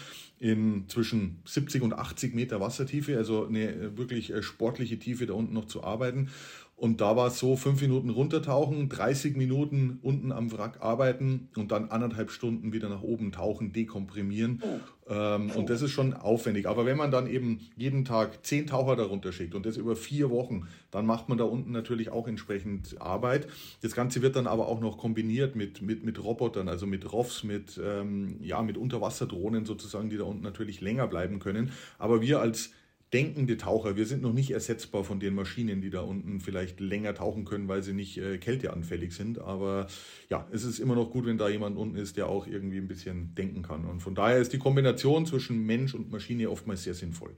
in 0.43 0.89
zwischen 0.89 1.37
70 1.45 1.83
und 1.83 1.93
80 1.93 2.35
Meter 2.35 2.59
Wassertiefe, 2.59 3.17
also 3.17 3.45
eine 3.45 3.73
äh, 3.73 3.97
wirklich 3.97 4.33
äh, 4.33 4.43
sportliche 4.53 4.99
Tiefe 4.99 5.25
da 5.25 5.33
unten 5.33 5.53
noch 5.53 5.65
zu 5.65 5.83
arbeiten. 5.83 6.29
Und 6.75 7.01
da 7.01 7.15
war 7.15 7.27
es 7.27 7.39
so, 7.39 7.55
fünf 7.55 7.81
Minuten 7.81 8.09
runtertauchen, 8.09 8.89
30 8.89 9.37
Minuten 9.37 9.99
unten 10.01 10.31
am 10.31 10.51
Wrack 10.51 10.81
arbeiten 10.81 11.47
und 11.55 11.71
dann 11.71 11.89
anderthalb 11.91 12.31
Stunden 12.31 12.73
wieder 12.73 12.89
nach 12.89 13.03
oben 13.03 13.31
tauchen, 13.31 13.71
dekomprimieren. 13.71 14.61
Oh. 14.61 14.79
Ähm, 15.13 15.51
oh. 15.53 15.59
Und 15.59 15.69
das 15.69 15.81
ist 15.81 15.91
schon 15.91 16.13
aufwendig. 16.13 16.67
Aber 16.67 16.85
wenn 16.85 16.97
man 16.97 17.11
dann 17.11 17.27
eben 17.27 17.59
jeden 17.77 18.05
Tag 18.05 18.45
zehn 18.45 18.67
Taucher 18.67 18.95
darunter 18.95 19.31
schickt 19.31 19.53
und 19.55 19.65
das 19.65 19.77
über 19.77 19.95
vier 19.95 20.29
Wochen, 20.29 20.67
dann 20.91 21.05
macht 21.05 21.29
man 21.29 21.37
da 21.37 21.43
unten 21.43 21.71
natürlich 21.71 22.09
auch 22.09 22.27
entsprechend 22.27 22.99
Arbeit. 22.99 23.47
Das 23.81 23.93
Ganze 23.93 24.21
wird 24.21 24.35
dann 24.35 24.47
aber 24.47 24.67
auch 24.67 24.81
noch 24.81 24.97
kombiniert 24.97 25.55
mit, 25.55 25.81
mit, 25.81 26.03
mit 26.03 26.21
Robotern, 26.21 26.67
also 26.67 26.87
mit 26.87 27.13
ROVs, 27.13 27.43
mit, 27.43 27.79
ähm, 27.81 28.37
ja, 28.41 28.61
mit 28.61 28.77
Unterwasserdrohnen 28.77 29.65
sozusagen, 29.65 30.09
die 30.09 30.17
da 30.17 30.23
unten 30.23 30.43
natürlich 30.43 30.81
länger 30.81 31.07
bleiben 31.07 31.39
können. 31.39 31.71
Aber 31.99 32.21
wir 32.21 32.41
als 32.41 32.71
denkende 33.13 33.57
Taucher. 33.57 33.95
Wir 33.95 34.05
sind 34.05 34.21
noch 34.21 34.33
nicht 34.33 34.51
ersetzbar 34.51 35.03
von 35.03 35.19
den 35.19 35.35
Maschinen, 35.35 35.81
die 35.81 35.91
da 35.91 36.01
unten 36.01 36.39
vielleicht 36.39 36.79
länger 36.79 37.13
tauchen 37.13 37.45
können, 37.45 37.67
weil 37.67 37.83
sie 37.83 37.93
nicht 37.93 38.17
äh, 38.17 38.39
kälteanfällig 38.39 39.13
sind. 39.13 39.39
Aber 39.39 39.87
ja, 40.29 40.47
es 40.51 40.63
ist 40.63 40.79
immer 40.79 40.95
noch 40.95 41.11
gut, 41.11 41.25
wenn 41.25 41.37
da 41.37 41.47
jemand 41.47 41.77
unten 41.77 41.95
ist, 41.95 42.17
der 42.17 42.27
auch 42.27 42.47
irgendwie 42.47 42.77
ein 42.77 42.87
bisschen 42.87 43.35
denken 43.35 43.61
kann. 43.61 43.85
Und 43.85 44.01
von 44.01 44.15
daher 44.15 44.39
ist 44.39 44.51
die 44.51 44.59
Kombination 44.59 45.25
zwischen 45.25 45.63
Mensch 45.65 45.93
und 45.93 46.11
Maschine 46.11 46.49
oftmals 46.49 46.83
sehr 46.83 46.95
sinnvoll. 46.95 47.31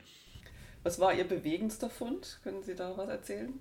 Was 0.84 1.00
war 1.00 1.13
Ihr 1.13 1.25
bewegendster 1.25 1.89
Fund? 1.89 2.39
Können 2.44 2.63
Sie 2.63 2.75
da 2.75 2.96
was 2.96 3.10
erzählen? 3.10 3.53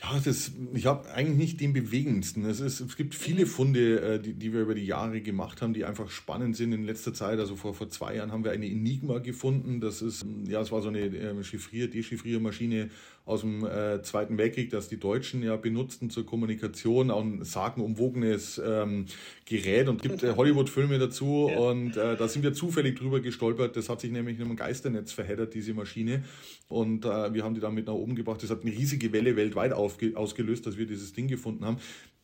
Ja, 0.00 0.20
das, 0.24 0.52
ich 0.74 0.86
habe 0.86 1.10
eigentlich 1.10 1.36
nicht 1.36 1.60
den 1.60 1.72
bewegendsten. 1.72 2.44
Es, 2.44 2.60
ist, 2.60 2.80
es 2.80 2.96
gibt 2.96 3.16
viele 3.16 3.46
Funde, 3.46 4.00
äh, 4.00 4.20
die, 4.20 4.32
die 4.34 4.52
wir 4.52 4.60
über 4.60 4.74
die 4.76 4.86
Jahre 4.86 5.20
gemacht 5.20 5.60
haben, 5.60 5.74
die 5.74 5.84
einfach 5.84 6.08
spannend 6.08 6.56
sind 6.56 6.72
in 6.72 6.84
letzter 6.84 7.12
Zeit. 7.14 7.40
Also 7.40 7.56
vor, 7.56 7.74
vor 7.74 7.88
zwei 7.88 8.14
Jahren 8.14 8.30
haben 8.30 8.44
wir 8.44 8.52
eine 8.52 8.66
Enigma 8.66 9.18
gefunden. 9.18 9.80
Das 9.80 10.00
ist, 10.00 10.24
ja, 10.46 10.60
es 10.60 10.70
war 10.70 10.82
so 10.82 10.88
eine 10.88 11.00
äh, 11.00 11.42
Chiffrier-, 11.42 11.88
Dechiffriermaschine 11.88 12.90
aus 13.28 13.42
dem 13.42 13.62
äh, 13.64 14.00
Zweiten 14.02 14.38
Weltkrieg, 14.38 14.70
das 14.70 14.88
die 14.88 14.98
Deutschen 14.98 15.42
ja 15.42 15.56
benutzten 15.56 16.08
zur 16.08 16.24
Kommunikation, 16.24 17.10
auch 17.10 17.20
ein 17.20 17.44
sagenumwogenes 17.44 18.58
ähm, 18.64 19.04
Gerät 19.44 19.88
und 19.88 20.00
gibt 20.00 20.22
äh, 20.22 20.34
Hollywood-Filme 20.34 20.98
dazu. 20.98 21.48
Ja. 21.50 21.58
Und 21.58 21.98
äh, 21.98 22.16
da 22.16 22.26
sind 22.26 22.42
wir 22.42 22.54
zufällig 22.54 22.98
drüber 22.98 23.20
gestolpert. 23.20 23.76
Das 23.76 23.90
hat 23.90 24.00
sich 24.00 24.10
nämlich 24.10 24.38
in 24.38 24.46
einem 24.46 24.56
Geisternetz 24.56 25.12
verheddert, 25.12 25.52
diese 25.52 25.74
Maschine. 25.74 26.24
Und 26.68 27.04
äh, 27.04 27.34
wir 27.34 27.44
haben 27.44 27.54
die 27.54 27.60
dann 27.60 27.74
mit 27.74 27.86
nach 27.86 27.92
oben 27.92 28.16
gebracht. 28.16 28.42
Das 28.42 28.48
hat 28.48 28.62
eine 28.62 28.72
riesige 28.72 29.12
Welle 29.12 29.36
weltweit 29.36 29.74
ausgelöst, 29.74 30.66
dass 30.66 30.78
wir 30.78 30.86
dieses 30.86 31.12
Ding 31.12 31.28
gefunden 31.28 31.66
haben. 31.66 31.76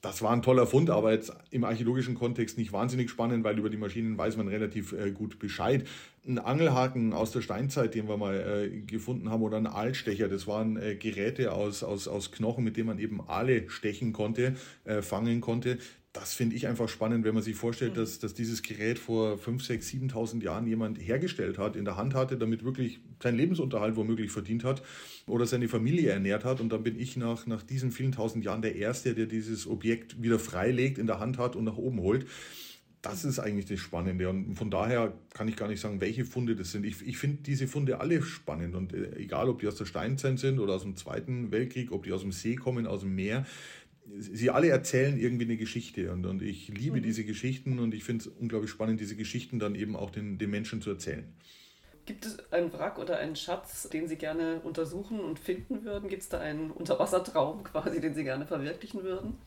Das 0.04 0.20
war 0.20 0.32
ein 0.32 0.42
toller 0.42 0.66
Fund, 0.66 0.90
aber 0.90 1.12
jetzt 1.12 1.32
im 1.50 1.64
archäologischen 1.64 2.14
Kontext 2.14 2.58
nicht 2.58 2.74
wahnsinnig 2.74 3.08
spannend, 3.08 3.42
weil 3.42 3.58
über 3.58 3.70
die 3.70 3.78
Maschinen 3.78 4.18
weiß 4.18 4.36
man 4.36 4.48
relativ 4.48 4.92
äh, 4.92 5.10
gut 5.10 5.38
Bescheid. 5.38 5.86
Ein 6.26 6.38
Angelhaken 6.38 7.14
aus 7.14 7.32
der 7.32 7.40
Steinzeit, 7.40 7.94
den 7.94 8.06
wir 8.06 8.18
mal 8.18 8.68
äh, 8.70 8.80
gefunden 8.82 9.30
haben, 9.30 9.40
oder 9.40 9.56
ein 9.56 9.66
Aalstecher, 9.66 10.28
das 10.28 10.46
waren 10.46 10.76
äh, 10.76 10.94
Geräte 10.94 11.52
aus, 11.52 11.82
aus, 11.82 12.06
aus 12.06 12.32
Knochen, 12.32 12.64
mit 12.64 12.76
denen 12.76 12.88
man 12.88 12.98
eben 12.98 13.26
Aale 13.26 13.70
stechen 13.70 14.12
konnte, 14.12 14.56
äh, 14.84 15.00
fangen 15.00 15.40
konnte 15.40 15.78
das 16.14 16.32
finde 16.32 16.54
ich 16.54 16.68
einfach 16.68 16.88
spannend, 16.88 17.24
wenn 17.24 17.34
man 17.34 17.42
sich 17.42 17.56
vorstellt, 17.56 17.96
dass, 17.96 18.20
dass 18.20 18.34
dieses 18.34 18.62
Gerät 18.62 19.00
vor 19.00 19.36
5, 19.36 19.64
6, 19.64 19.84
7.000 19.88 20.44
Jahren 20.44 20.64
jemand 20.64 20.96
hergestellt 20.96 21.58
hat, 21.58 21.74
in 21.74 21.84
der 21.84 21.96
Hand 21.96 22.14
hatte, 22.14 22.38
damit 22.38 22.64
wirklich 22.64 23.00
seinen 23.20 23.36
Lebensunterhalt 23.36 23.96
womöglich 23.96 24.30
verdient 24.30 24.62
hat 24.62 24.80
oder 25.26 25.44
seine 25.44 25.68
Familie 25.68 26.12
ernährt 26.12 26.44
hat. 26.44 26.60
Und 26.60 26.68
dann 26.72 26.84
bin 26.84 27.00
ich 27.00 27.16
nach, 27.16 27.46
nach 27.48 27.64
diesen 27.64 27.90
vielen 27.90 28.12
tausend 28.12 28.44
Jahren 28.44 28.62
der 28.62 28.76
Erste, 28.76 29.16
der 29.16 29.26
dieses 29.26 29.66
Objekt 29.66 30.22
wieder 30.22 30.38
freilegt, 30.38 30.98
in 30.98 31.08
der 31.08 31.18
Hand 31.18 31.36
hat 31.36 31.56
und 31.56 31.64
nach 31.64 31.76
oben 31.76 31.98
holt. 31.98 32.26
Das 33.02 33.24
ist 33.24 33.40
eigentlich 33.40 33.66
das 33.66 33.80
Spannende. 33.80 34.28
Und 34.28 34.54
von 34.54 34.70
daher 34.70 35.12
kann 35.34 35.48
ich 35.48 35.56
gar 35.56 35.68
nicht 35.68 35.80
sagen, 35.80 36.00
welche 36.00 36.24
Funde 36.24 36.54
das 36.54 36.70
sind. 36.70 36.86
Ich, 36.86 37.04
ich 37.04 37.18
finde 37.18 37.42
diese 37.42 37.66
Funde 37.66 37.98
alle 37.98 38.22
spannend. 38.22 38.76
Und 38.76 38.94
äh, 38.94 39.16
egal, 39.16 39.48
ob 39.48 39.60
die 39.60 39.66
aus 39.66 39.74
der 39.74 39.84
Steinzeit 39.84 40.38
sind 40.38 40.60
oder 40.60 40.74
aus 40.74 40.82
dem 40.82 40.94
Zweiten 40.94 41.50
Weltkrieg, 41.50 41.90
ob 41.90 42.04
die 42.04 42.12
aus 42.12 42.22
dem 42.22 42.30
See 42.30 42.54
kommen, 42.54 42.86
aus 42.86 43.00
dem 43.00 43.16
Meer, 43.16 43.44
sie 44.18 44.50
alle 44.50 44.68
erzählen 44.68 45.18
irgendwie 45.18 45.44
eine 45.44 45.56
Geschichte 45.56 46.12
und, 46.12 46.26
und 46.26 46.42
ich 46.42 46.68
liebe 46.68 46.98
mhm. 46.98 47.02
diese 47.02 47.24
Geschichten 47.24 47.78
und 47.78 47.94
ich 47.94 48.04
finde 48.04 48.24
es 48.24 48.26
unglaublich 48.28 48.70
spannend, 48.70 49.00
diese 49.00 49.16
Geschichten 49.16 49.58
dann 49.58 49.74
eben 49.74 49.96
auch 49.96 50.10
den, 50.10 50.38
den 50.38 50.50
Menschen 50.50 50.82
zu 50.82 50.90
erzählen. 50.90 51.32
Gibt 52.06 52.26
es 52.26 52.52
einen 52.52 52.70
Wrack 52.72 52.98
oder 52.98 53.16
einen 53.18 53.34
Schatz, 53.34 53.88
den 53.88 54.08
Sie 54.08 54.16
gerne 54.16 54.60
untersuchen 54.60 55.20
und 55.20 55.38
finden 55.38 55.84
würden? 55.84 56.10
Gibt 56.10 56.22
es 56.22 56.28
da 56.28 56.38
einen 56.38 56.70
Unterwassertraum 56.70 57.64
quasi, 57.64 58.00
den 58.00 58.14
Sie 58.14 58.24
gerne 58.24 58.46
verwirklichen 58.46 59.02
würden? 59.02 59.38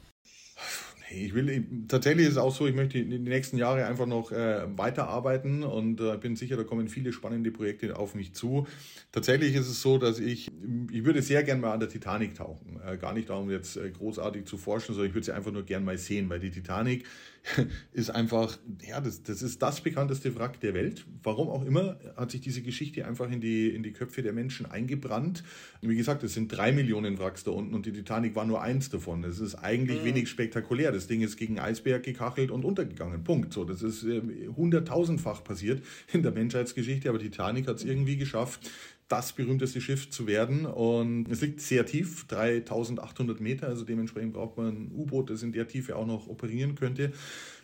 Ich 1.10 1.34
will, 1.34 1.66
tatsächlich 1.88 2.26
ist 2.26 2.34
es 2.34 2.38
auch 2.38 2.54
so, 2.54 2.68
ich 2.68 2.76
möchte 2.76 3.02
die 3.02 3.20
nächsten 3.20 3.58
Jahre 3.58 3.86
einfach 3.86 4.06
noch 4.06 4.32
äh, 4.32 4.66
weiterarbeiten 4.78 5.64
und 5.64 6.02
äh, 6.02 6.18
bin 6.18 6.36
sicher, 6.36 6.58
da 6.58 6.64
kommen 6.64 6.90
viele 6.90 7.14
spannende 7.14 7.52
Projekte 7.52 7.96
auf 7.96 8.14
mich 8.14 8.34
zu. 8.34 8.68
Tatsächlich 9.12 9.56
ist 9.56 9.68
es 9.68 9.82
so, 9.82 9.98
dass 9.98 10.20
ich, 10.20 10.52
ich 10.92 11.06
würde 11.06 11.22
sehr 11.22 11.44
gern 11.44 11.62
mal 11.62 11.72
an 11.72 11.80
der 11.80 11.90
Titanic 11.90 12.36
tauchen. 12.36 12.82
Äh, 12.86 12.98
gar 12.98 13.14
nicht 13.14 13.30
darum, 13.30 13.50
jetzt 13.50 13.78
äh, 13.78 13.90
großartig 13.90 14.46
zu 14.46 14.58
forschen, 14.58 14.94
sondern 14.96 15.08
ich 15.08 15.16
würde 15.16 15.26
sie 15.26 15.32
einfach 15.32 15.52
nur 15.52 15.64
gern 15.64 15.86
mal 15.86 15.98
sehen, 15.98 16.30
weil 16.30 16.40
die 16.40 16.52
Titanic 16.52 17.06
ist 17.94 18.10
einfach, 18.10 18.58
ja, 18.88 19.02
das, 19.02 19.24
das 19.24 19.42
ist 19.42 19.62
das 19.62 19.82
bekannteste 19.82 20.36
Wrack 20.36 20.60
der 20.60 20.74
Welt. 20.74 21.06
Warum 21.24 21.50
auch 21.50 21.66
immer 21.66 21.98
hat 22.16 22.32
sich 22.32 22.42
diese 22.42 22.62
Geschichte 22.62 23.06
einfach 23.06 23.30
in 23.32 23.42
die, 23.42 23.70
in 23.70 23.84
die 23.84 23.92
Köpfe 23.92 24.22
der 24.22 24.34
Menschen 24.34 24.66
eingebrannt. 24.66 25.44
wie 25.82 25.96
gesagt, 25.96 26.24
es 26.24 26.34
sind 26.34 26.50
drei 26.50 26.72
Millionen 26.72 27.20
Wracks 27.20 27.44
da 27.44 27.52
unten 27.52 27.74
und 27.74 27.86
die 27.86 27.92
Titanic 27.92 28.36
war 28.36 28.46
nur 28.46 28.62
eins 28.62 28.90
davon. 28.90 29.22
Das 29.22 29.40
ist 29.40 29.56
eigentlich 29.56 30.02
mhm. 30.02 30.06
wenig 30.06 30.30
spektakulär. 30.30 30.92
Das 30.92 31.08
Ding 31.08 31.22
ist 31.22 31.38
gegen 31.38 31.60
Eisberg 31.60 32.04
gekachelt 32.04 32.52
und 32.52 32.66
untergegangen. 32.66 33.24
Punkt. 33.24 33.54
So, 33.54 33.64
das 33.66 33.82
ist 33.82 34.04
äh, 34.04 34.22
hunderttausendfach 34.56 35.44
passiert 35.44 35.84
in 36.12 36.24
der 36.24 36.32
Menschheitsgeschichte, 36.32 37.10
aber 37.10 37.20
Titanic 37.20 37.68
hat 37.68 37.78
es 37.78 37.84
irgendwie 37.84 38.18
geschafft, 38.18 38.70
das 39.08 39.34
berühmteste 39.34 39.82
Schiff 39.82 40.10
zu 40.10 40.28
werden. 40.28 40.66
Und 40.66 41.30
es 41.30 41.42
liegt 41.42 41.62
sehr 41.62 41.86
tief, 41.86 42.26
3800 42.28 43.40
Meter, 43.40 43.68
also 43.68 43.86
dementsprechend 43.86 44.34
braucht 44.34 44.58
man 44.58 44.68
ein 44.68 44.92
U-Boot, 44.94 45.30
das 45.30 45.44
in 45.44 45.52
der 45.52 45.68
Tiefe 45.68 45.96
auch 45.96 46.08
noch 46.08 46.28
operieren 46.28 46.76
könnte. 46.76 47.14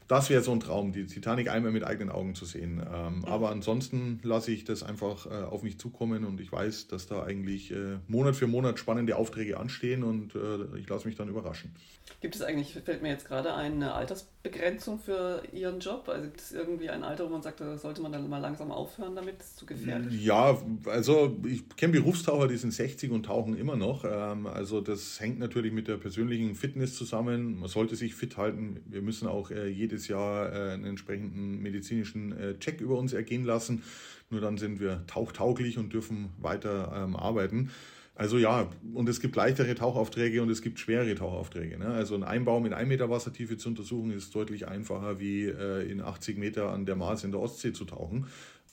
Das 0.08 0.30
wäre 0.30 0.42
so 0.42 0.52
ein 0.52 0.60
Traum, 0.60 0.92
die 0.92 1.06
Titanic 1.06 1.50
einmal 1.50 1.72
mit 1.72 1.84
eigenen 1.84 2.10
Augen 2.10 2.36
zu 2.36 2.46
sehen. 2.46 2.82
Ähm, 2.94 3.26
aber 3.26 3.50
ansonsten 3.50 4.20
lasse 4.24 4.52
ich 4.52 4.66
das 4.66 4.84
einfach 4.84 5.26
äh, 5.26 5.44
auf 5.44 5.64
mich 5.64 5.80
zukommen 5.80 6.26
und 6.26 6.40
ich 6.42 6.52
weiß, 6.52 6.88
dass 6.88 7.08
da 7.08 7.24
eigentlich 7.24 7.72
äh, 7.72 7.98
Monat 8.08 8.36
für 8.36 8.48
Monat 8.48 8.80
spannende 8.80 9.16
Aufträge 9.16 9.58
anstehen 9.58 10.04
und 10.04 10.36
äh, 10.36 10.78
ich 10.78 10.88
lasse 10.90 11.08
mich 11.08 11.16
dann 11.16 11.30
überraschen. 11.30 11.74
Gibt 12.22 12.36
es 12.36 12.42
eigentlich, 12.42 12.74
fällt 12.86 13.02
mir 13.02 13.10
jetzt 13.10 13.28
gerade 13.28 13.54
eine 13.54 13.94
Altersbegrenzung 13.94 15.00
für 15.00 15.44
Ihren 15.52 15.80
Job? 15.80 16.08
Also 16.08 16.24
gibt 16.24 16.40
es 16.40 16.52
irgendwie 16.52 16.90
ein 16.90 17.04
Alter, 17.04 17.26
wo 17.26 17.30
man 17.30 17.42
sagt, 17.42 17.60
da 17.60 17.78
sollte 17.78 18.02
man 18.02 18.12
dann 18.12 18.30
mal 18.30 18.40
langsam 18.40 18.72
aufhören 18.72 19.16
damit, 19.16 19.40
ist 19.40 19.58
zu 19.58 19.66
gefährlich? 19.66 20.24
Ja, 20.24 20.58
also 20.86 21.38
ich 21.46 21.68
kenne 21.76 21.94
Berufstaucher, 21.94 22.48
die 22.48 22.58
sind 22.58 22.72
60 22.72 23.12
und 23.12 23.26
tauchen 23.26 23.58
immer 23.58 23.76
noch. 23.76 24.06
Ähm, 24.06 24.48
also 24.48 24.82
das 24.82 25.20
hängt 25.20 25.40
natürlich 25.40 25.74
mit 25.74 25.88
der 25.88 25.98
persönlichen 25.98 26.56
Fitness 26.56 26.96
zusammen. 26.96 27.60
Man 27.60 27.70
sollte 27.70 27.96
sich 27.96 28.16
fit 28.16 28.38
halten. 28.38 28.82
Wir 28.86 29.02
müssen 29.02 29.28
auch 29.28 29.52
äh, 29.52 29.68
jedes 29.94 30.08
Jahr 30.08 30.52
äh, 30.52 30.74
einen 30.74 30.86
entsprechenden 30.86 31.62
medizinischen 31.62 32.38
äh, 32.38 32.58
Check 32.60 32.82
über 32.82 32.98
uns 32.98 33.14
ergehen 33.14 33.46
lassen. 33.46 33.84
Nur 34.30 34.42
dann 34.42 34.58
sind 34.58 34.80
wir 34.80 35.06
tauchtauglich 35.06 35.78
und 35.78 35.94
dürfen 35.94 36.30
weiter 36.40 36.92
ähm, 36.96 37.16
arbeiten. 37.16 37.70
Also 38.16 38.38
ja, 38.38 38.70
und 38.94 39.10
es 39.10 39.20
gibt 39.20 39.36
leichtere 39.36 39.74
Tauchaufträge 39.74 40.42
und 40.42 40.50
es 40.50 40.62
gibt 40.62 40.80
schwere 40.80 41.16
Tauchaufträge. 41.16 41.80
Ne? 41.80 41.88
Also 41.88 42.16
ein 42.16 42.24
Einbaum 42.24 42.66
in 42.66 42.74
1 42.74 42.88
Meter 42.88 43.10
Wassertiefe 43.10 43.58
zu 43.58 43.70
untersuchen 43.70 44.12
ist 44.12 44.34
deutlich 44.36 44.68
einfacher 44.68 45.20
wie 45.20 45.46
äh, 45.46 45.90
in 45.90 46.02
80 46.02 46.38
Meter 46.38 46.70
an 46.72 46.86
der 46.86 46.96
Mars 46.96 47.24
in 47.24 47.32
der 47.32 47.40
Ostsee 47.40 47.74
zu 47.74 47.86
tauchen. 47.86 48.28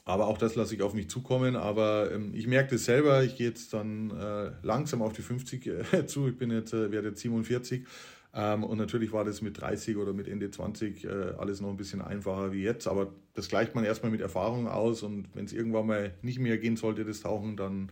Aber 0.05 0.27
auch 0.27 0.39
das 0.39 0.57
lasse 0.57 0.75
ich 0.75 0.83
auf 0.83 0.93
mich 0.93 1.09
zukommen. 1.09 1.57
Aber 1.57 2.11
ähm, 2.13 2.33
ich 2.35 2.47
merke 2.47 2.73
das 2.73 2.85
selber. 2.85 3.23
Ich 3.23 3.37
gehe 3.37 3.49
jetzt 3.49 3.73
dann 3.73 4.11
äh, 4.11 4.51
langsam 4.63 5.03
auf 5.03 5.13
die 5.13 5.23
50 5.23 5.67
äh, 5.67 6.07
zu. 6.07 6.29
Ich 6.29 6.37
bin 6.37 6.51
jetzt, 6.51 6.73
äh, 6.73 6.91
werde 6.91 7.09
jetzt 7.09 7.21
47. 7.21 7.87
Ähm, 8.33 8.63
und 8.65 8.79
natürlich 8.79 9.13
war 9.13 9.25
das 9.25 9.43
mit 9.43 9.61
30 9.61 9.97
oder 9.97 10.13
mit 10.13 10.29
Ende 10.29 10.51
20 10.51 11.05
äh, 11.05 11.09
alles 11.39 11.61
noch 11.61 11.71
ein 11.71 11.77
bisschen 11.77 12.01
einfacher 12.01 12.53
wie 12.53 12.63
jetzt. 12.63 12.87
Aber 12.87 13.13
das 13.35 13.49
gleicht 13.49 13.75
man 13.75 13.85
erstmal 13.85 14.13
mit 14.13 14.21
Erfahrung 14.21 14.69
aus. 14.69 15.03
Und 15.03 15.29
wenn 15.35 15.45
es 15.45 15.53
irgendwann 15.53 15.87
mal 15.87 16.15
nicht 16.23 16.39
mehr 16.39 16.59
gehen 16.59 16.77
sollte, 16.77 17.05
das 17.05 17.21
Tauchen, 17.21 17.57
dann 17.57 17.91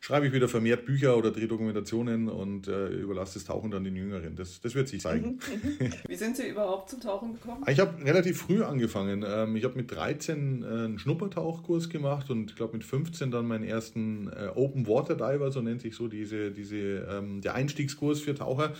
schreibe 0.00 0.26
ich 0.26 0.32
wieder 0.32 0.48
vermehrt 0.48 0.84
Bücher 0.84 1.16
oder 1.16 1.30
drehe 1.30 1.48
Dokumentationen 1.48 2.28
und 2.28 2.68
äh, 2.68 2.88
überlasse 2.88 3.34
das 3.34 3.44
Tauchen 3.44 3.70
dann 3.70 3.84
den 3.84 3.96
Jüngeren. 3.96 4.36
Das, 4.36 4.60
das 4.60 4.74
wird 4.74 4.88
sich 4.88 5.00
zeigen. 5.00 5.40
Mhm, 5.50 5.86
mhm. 5.86 5.92
Wie 6.06 6.14
sind 6.14 6.36
Sie 6.36 6.48
überhaupt 6.48 6.90
zum 6.90 7.00
Tauchen 7.00 7.34
gekommen? 7.34 7.64
Ich 7.68 7.80
habe 7.80 8.04
relativ 8.04 8.38
früh 8.38 8.62
angefangen. 8.62 9.24
Ähm, 9.26 9.56
ich 9.56 9.64
habe 9.64 9.76
mit 9.76 9.90
13 9.90 10.62
äh, 10.62 10.66
einen 10.66 10.98
Schnuppertauchkurs 10.98 11.88
gemacht 11.88 12.30
und 12.30 12.50
ich 12.50 12.56
glaube 12.56 12.74
mit 12.76 12.84
15 12.84 13.30
dann 13.30 13.46
meinen 13.46 13.64
ersten 13.64 14.28
äh, 14.28 14.50
Open 14.54 14.86
Water 14.86 15.14
Diver, 15.14 15.50
so 15.50 15.60
nennt 15.60 15.82
sich 15.82 15.94
so 15.94 16.08
diese, 16.08 16.50
diese, 16.50 16.76
ähm, 16.76 17.40
der 17.40 17.54
Einstiegskurs 17.54 18.20
für 18.20 18.34
Taucher 18.34 18.74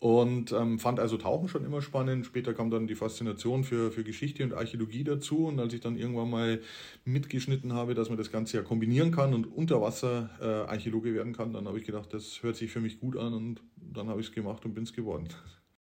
und 0.00 0.52
ähm, 0.52 0.78
fand 0.78 0.98
also 0.98 1.18
Tauchen 1.18 1.48
schon 1.48 1.64
immer 1.64 1.82
spannend. 1.82 2.24
Später 2.24 2.54
kam 2.54 2.70
dann 2.70 2.86
die 2.86 2.94
Faszination 2.94 3.64
für, 3.64 3.92
für 3.92 4.02
Geschichte 4.02 4.42
und 4.42 4.54
Archäologie 4.54 5.04
dazu. 5.04 5.46
Und 5.46 5.60
als 5.60 5.74
ich 5.74 5.80
dann 5.80 5.98
irgendwann 5.98 6.30
mal 6.30 6.60
mitgeschnitten 7.04 7.74
habe, 7.74 7.94
dass 7.94 8.08
man 8.08 8.16
das 8.16 8.32
Ganze 8.32 8.56
ja 8.56 8.62
kombinieren 8.62 9.12
kann 9.12 9.34
und 9.34 9.44
Unterwasser 9.44 10.30
äh, 10.40 10.70
Archäologe 10.70 11.12
werden 11.12 11.34
kann, 11.34 11.52
dann 11.52 11.68
habe 11.68 11.78
ich 11.78 11.84
gedacht, 11.84 12.14
das 12.14 12.42
hört 12.42 12.56
sich 12.56 12.70
für 12.70 12.80
mich 12.80 12.98
gut 12.98 13.18
an 13.18 13.34
und 13.34 13.62
dann 13.76 14.08
habe 14.08 14.22
ich 14.22 14.28
es 14.28 14.32
gemacht 14.32 14.64
und 14.64 14.72
bin 14.72 14.84
es 14.84 14.94
geworden. 14.94 15.28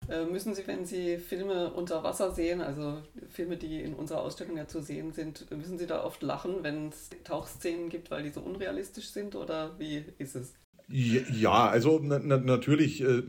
Äh, 0.09 0.25
müssen 0.25 0.53
Sie, 0.53 0.67
wenn 0.67 0.85
Sie 0.85 1.17
Filme 1.17 1.71
unter 1.71 2.03
Wasser 2.03 2.31
sehen, 2.31 2.59
also 2.59 3.01
Filme, 3.29 3.55
die 3.55 3.79
in 3.79 3.93
unserer 3.93 4.19
Ausstellung 4.19 4.57
ja 4.57 4.67
zu 4.67 4.81
sehen 4.81 5.13
sind, 5.13 5.49
müssen 5.51 5.77
Sie 5.77 5.87
da 5.87 6.03
oft 6.03 6.21
lachen, 6.23 6.55
wenn 6.61 6.89
es 6.89 7.09
Tauchszenen 7.23 7.87
gibt, 7.87 8.11
weil 8.11 8.23
die 8.23 8.31
so 8.31 8.41
unrealistisch 8.41 9.11
sind 9.11 9.35
oder 9.35 9.79
wie 9.79 10.03
ist 10.17 10.35
es? 10.35 10.55
Ja, 10.91 11.67
also 11.67 11.99
na, 12.01 12.17
natürlich 12.17 13.01
äh, 13.01 13.21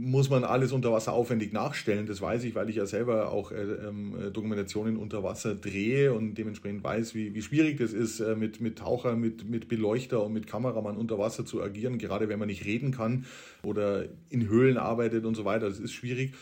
muss 0.00 0.30
man 0.30 0.44
alles 0.44 0.72
unter 0.72 0.92
Wasser 0.92 1.12
aufwendig 1.12 1.52
nachstellen. 1.52 2.06
Das 2.06 2.20
weiß 2.20 2.44
ich, 2.44 2.54
weil 2.54 2.70
ich 2.70 2.76
ja 2.76 2.86
selber 2.86 3.32
auch 3.32 3.52
äh, 3.52 3.62
ähm, 3.62 4.14
Dokumentationen 4.32 4.96
unter 4.96 5.22
Wasser 5.22 5.54
drehe 5.54 6.12
und 6.12 6.34
dementsprechend 6.34 6.84
weiß, 6.84 7.14
wie, 7.14 7.34
wie 7.34 7.42
schwierig 7.42 7.78
das 7.78 7.92
ist, 7.92 8.20
äh, 8.20 8.36
mit, 8.36 8.60
mit 8.60 8.78
Taucher, 8.78 9.16
mit, 9.16 9.48
mit 9.48 9.68
Beleuchter 9.68 10.24
und 10.24 10.32
mit 10.32 10.46
Kameramann 10.46 10.96
unter 10.96 11.18
Wasser 11.18 11.44
zu 11.44 11.62
agieren, 11.62 11.98
gerade 11.98 12.28
wenn 12.28 12.38
man 12.38 12.48
nicht 12.48 12.64
reden 12.64 12.92
kann 12.92 13.26
oder 13.62 14.04
in 14.30 14.48
Höhlen 14.48 14.76
arbeitet 14.76 15.24
und 15.24 15.34
so 15.34 15.44
weiter. 15.44 15.68
Das 15.68 15.80
ist 15.80 15.92
schwierig. 15.92 16.32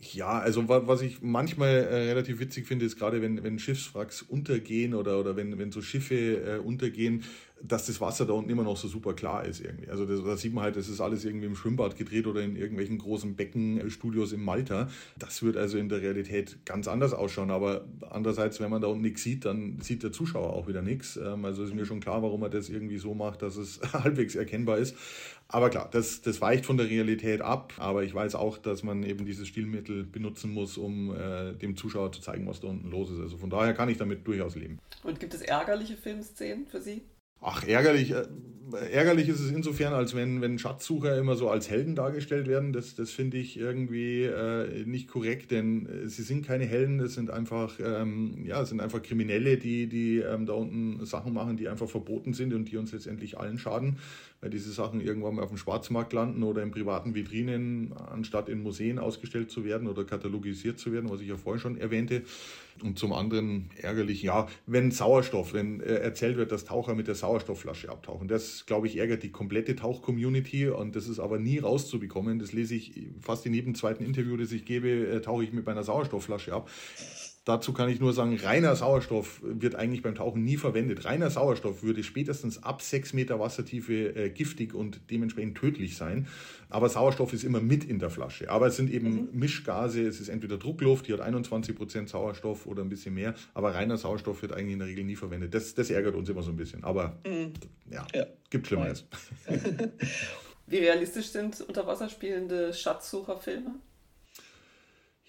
Ja, 0.00 0.38
also 0.38 0.68
was 0.68 1.02
ich 1.02 1.22
manchmal 1.22 1.70
äh, 1.70 2.10
relativ 2.10 2.38
witzig 2.38 2.66
finde, 2.66 2.84
ist 2.84 2.98
gerade 2.98 3.20
wenn, 3.20 3.42
wenn 3.42 3.58
Schiffswracks 3.58 4.22
untergehen 4.22 4.94
oder, 4.94 5.18
oder 5.18 5.34
wenn, 5.34 5.58
wenn 5.58 5.72
so 5.72 5.82
Schiffe 5.82 6.14
äh, 6.14 6.58
untergehen, 6.58 7.24
dass 7.62 7.86
das 7.86 8.00
Wasser 8.00 8.26
da 8.26 8.32
unten 8.32 8.50
immer 8.50 8.62
noch 8.62 8.76
so 8.76 8.88
super 8.88 9.14
klar 9.14 9.44
ist 9.44 9.60
irgendwie. 9.60 9.88
Also 9.88 10.06
das, 10.06 10.22
da 10.22 10.36
sieht 10.36 10.54
man 10.54 10.64
halt, 10.64 10.76
das 10.76 10.88
ist 10.88 11.00
alles 11.00 11.24
irgendwie 11.24 11.46
im 11.46 11.56
Schwimmbad 11.56 11.96
gedreht 11.96 12.26
oder 12.26 12.42
in 12.42 12.56
irgendwelchen 12.56 12.98
großen 12.98 13.34
Beckenstudios 13.34 14.32
in 14.32 14.42
Malta. 14.42 14.88
Das 15.18 15.42
wird 15.42 15.56
also 15.56 15.78
in 15.78 15.88
der 15.88 16.00
Realität 16.00 16.64
ganz 16.64 16.88
anders 16.88 17.12
ausschauen. 17.12 17.50
Aber 17.50 17.84
andererseits, 18.10 18.60
wenn 18.60 18.70
man 18.70 18.82
da 18.82 18.88
unten 18.88 19.02
nichts 19.02 19.22
sieht, 19.22 19.44
dann 19.44 19.80
sieht 19.80 20.02
der 20.02 20.12
Zuschauer 20.12 20.52
auch 20.52 20.68
wieder 20.68 20.82
nichts. 20.82 21.16
Ähm, 21.16 21.44
also 21.44 21.64
ist 21.64 21.74
mir 21.74 21.86
schon 21.86 22.00
klar, 22.00 22.22
warum 22.22 22.42
er 22.42 22.50
das 22.50 22.68
irgendwie 22.68 22.98
so 22.98 23.14
macht, 23.14 23.42
dass 23.42 23.56
es 23.56 23.80
halbwegs 23.92 24.34
erkennbar 24.34 24.78
ist. 24.78 24.96
Aber 25.48 25.70
klar, 25.70 25.88
das, 25.90 26.20
das 26.20 26.40
weicht 26.40 26.66
von 26.66 26.76
der 26.76 26.88
Realität 26.90 27.40
ab. 27.40 27.72
Aber 27.78 28.04
ich 28.04 28.14
weiß 28.14 28.34
auch, 28.34 28.58
dass 28.58 28.82
man 28.82 29.02
eben 29.02 29.24
dieses 29.24 29.48
Stilmittel 29.48 30.04
benutzen 30.04 30.52
muss, 30.52 30.76
um 30.76 31.14
äh, 31.14 31.54
dem 31.54 31.76
Zuschauer 31.76 32.12
zu 32.12 32.20
zeigen, 32.20 32.46
was 32.46 32.60
da 32.60 32.68
unten 32.68 32.90
los 32.90 33.10
ist. 33.10 33.18
Also 33.18 33.38
von 33.38 33.50
daher 33.50 33.72
kann 33.72 33.88
ich 33.88 33.96
damit 33.96 34.26
durchaus 34.26 34.54
leben. 34.54 34.78
Und 35.02 35.18
gibt 35.18 35.34
es 35.34 35.40
ärgerliche 35.40 35.96
Filmszenen 35.96 36.66
für 36.66 36.80
Sie? 36.80 37.02
Ach, 37.40 37.66
ärgerlich. 37.66 38.12
Äh, 38.12 38.26
ärgerlich 38.92 39.28
ist 39.28 39.40
es 39.40 39.50
insofern, 39.50 39.94
als 39.94 40.14
wenn, 40.14 40.40
wenn 40.40 40.58
Schatzsucher 40.58 41.16
immer 41.16 41.36
so 41.36 41.48
als 41.48 41.70
Helden 41.70 41.94
dargestellt 41.94 42.48
werden. 42.48 42.72
Das, 42.72 42.94
das 42.94 43.10
finde 43.10 43.38
ich 43.38 43.58
irgendwie 43.58 44.24
äh, 44.24 44.84
nicht 44.84 45.08
korrekt, 45.08 45.50
denn 45.50 45.86
äh, 45.86 46.06
sie 46.08 46.22
sind 46.22 46.46
keine 46.46 46.66
Helden, 46.66 47.00
es 47.00 47.14
sind 47.14 47.30
einfach, 47.30 47.78
ähm, 47.82 48.44
ja, 48.44 48.64
sind 48.64 48.80
einfach 48.80 49.02
Kriminelle, 49.02 49.56
die, 49.56 49.86
die 49.86 50.18
ähm, 50.18 50.46
da 50.46 50.54
unten 50.54 51.04
Sachen 51.06 51.32
machen, 51.32 51.56
die 51.56 51.68
einfach 51.68 51.88
verboten 51.88 52.34
sind 52.34 52.52
und 52.52 52.66
die 52.66 52.76
uns 52.76 52.92
letztendlich 52.92 53.38
allen 53.38 53.58
schaden, 53.58 53.98
weil 54.40 54.50
diese 54.50 54.72
Sachen 54.72 55.00
irgendwann 55.00 55.36
mal 55.36 55.42
auf 55.42 55.50
dem 55.50 55.58
Schwarzmarkt 55.58 56.12
landen 56.12 56.42
oder 56.42 56.62
in 56.62 56.70
privaten 56.70 57.14
Vitrinen, 57.14 57.92
anstatt 57.92 58.48
in 58.48 58.62
Museen 58.62 58.98
ausgestellt 58.98 59.50
zu 59.50 59.64
werden 59.64 59.88
oder 59.88 60.04
katalogisiert 60.04 60.78
zu 60.78 60.92
werden, 60.92 61.08
was 61.10 61.20
ich 61.20 61.28
ja 61.28 61.36
vorhin 61.36 61.60
schon 61.60 61.78
erwähnte. 61.78 62.22
Und 62.82 62.98
zum 62.98 63.12
anderen 63.12 63.70
ärgerlich, 63.76 64.22
ja, 64.22 64.48
wenn 64.66 64.90
Sauerstoff, 64.90 65.52
wenn 65.52 65.80
äh, 65.80 65.94
erzählt 65.96 66.36
wird, 66.36 66.52
dass 66.52 66.64
Taucher 66.64 66.94
mit 66.94 67.08
der 67.08 67.14
Sauerstoffflasche 67.14 67.90
abtauchen. 67.90 68.28
Das, 68.28 68.66
glaube 68.66 68.86
ich, 68.86 68.96
ärgert 68.96 69.22
die 69.22 69.30
komplette 69.30 69.76
Tauch-Community 69.76 70.68
und 70.68 70.96
das 70.96 71.08
ist 71.08 71.18
aber 71.18 71.38
nie 71.38 71.58
rauszubekommen. 71.58 72.38
Das 72.38 72.52
lese 72.52 72.74
ich 72.74 72.92
fast 73.20 73.46
in 73.46 73.54
jedem 73.54 73.74
zweiten 73.74 74.04
Interview, 74.04 74.36
das 74.36 74.52
ich 74.52 74.64
gebe, 74.64 74.88
äh, 74.88 75.20
tauche 75.20 75.44
ich 75.44 75.52
mit 75.52 75.66
meiner 75.66 75.82
Sauerstoffflasche 75.82 76.52
ab. 76.52 76.70
Dazu 77.48 77.72
kann 77.72 77.88
ich 77.88 77.98
nur 77.98 78.12
sagen, 78.12 78.36
reiner 78.36 78.76
Sauerstoff 78.76 79.40
wird 79.42 79.74
eigentlich 79.74 80.02
beim 80.02 80.14
Tauchen 80.14 80.44
nie 80.44 80.58
verwendet. 80.58 81.06
Reiner 81.06 81.30
Sauerstoff 81.30 81.82
würde 81.82 82.04
spätestens 82.04 82.62
ab 82.62 82.82
6 82.82 83.14
Meter 83.14 83.40
Wassertiefe 83.40 84.14
äh, 84.14 84.28
giftig 84.28 84.74
und 84.74 85.00
dementsprechend 85.10 85.56
tödlich 85.56 85.96
sein. 85.96 86.28
Aber 86.68 86.90
Sauerstoff 86.90 87.32
ist 87.32 87.44
immer 87.44 87.62
mit 87.62 87.84
in 87.84 88.00
der 88.00 88.10
Flasche. 88.10 88.50
Aber 88.50 88.66
es 88.66 88.76
sind 88.76 88.90
eben 88.90 89.12
mhm. 89.12 89.28
Mischgase. 89.32 90.06
Es 90.06 90.20
ist 90.20 90.28
entweder 90.28 90.58
Druckluft, 90.58 91.08
die 91.08 91.14
hat 91.14 91.20
21 91.20 91.74
Prozent 91.74 92.10
Sauerstoff 92.10 92.66
oder 92.66 92.82
ein 92.82 92.90
bisschen 92.90 93.14
mehr. 93.14 93.34
Aber 93.54 93.74
reiner 93.74 93.96
Sauerstoff 93.96 94.42
wird 94.42 94.52
eigentlich 94.52 94.74
in 94.74 94.80
der 94.80 94.88
Regel 94.88 95.04
nie 95.04 95.16
verwendet. 95.16 95.54
Das, 95.54 95.74
das 95.74 95.88
ärgert 95.88 96.16
uns 96.16 96.28
immer 96.28 96.42
so 96.42 96.50
ein 96.50 96.56
bisschen. 96.56 96.84
Aber 96.84 97.18
mhm. 97.26 97.54
ja, 97.90 98.06
ja, 98.14 98.26
gibt 98.50 98.66
Schlimmeres. 98.66 99.06
Wie 100.66 100.76
realistisch 100.76 101.28
sind 101.28 101.62
unter 101.62 101.86
Wasser 101.86 102.10
spielende 102.10 102.74
Schatzsucherfilme? 102.74 103.76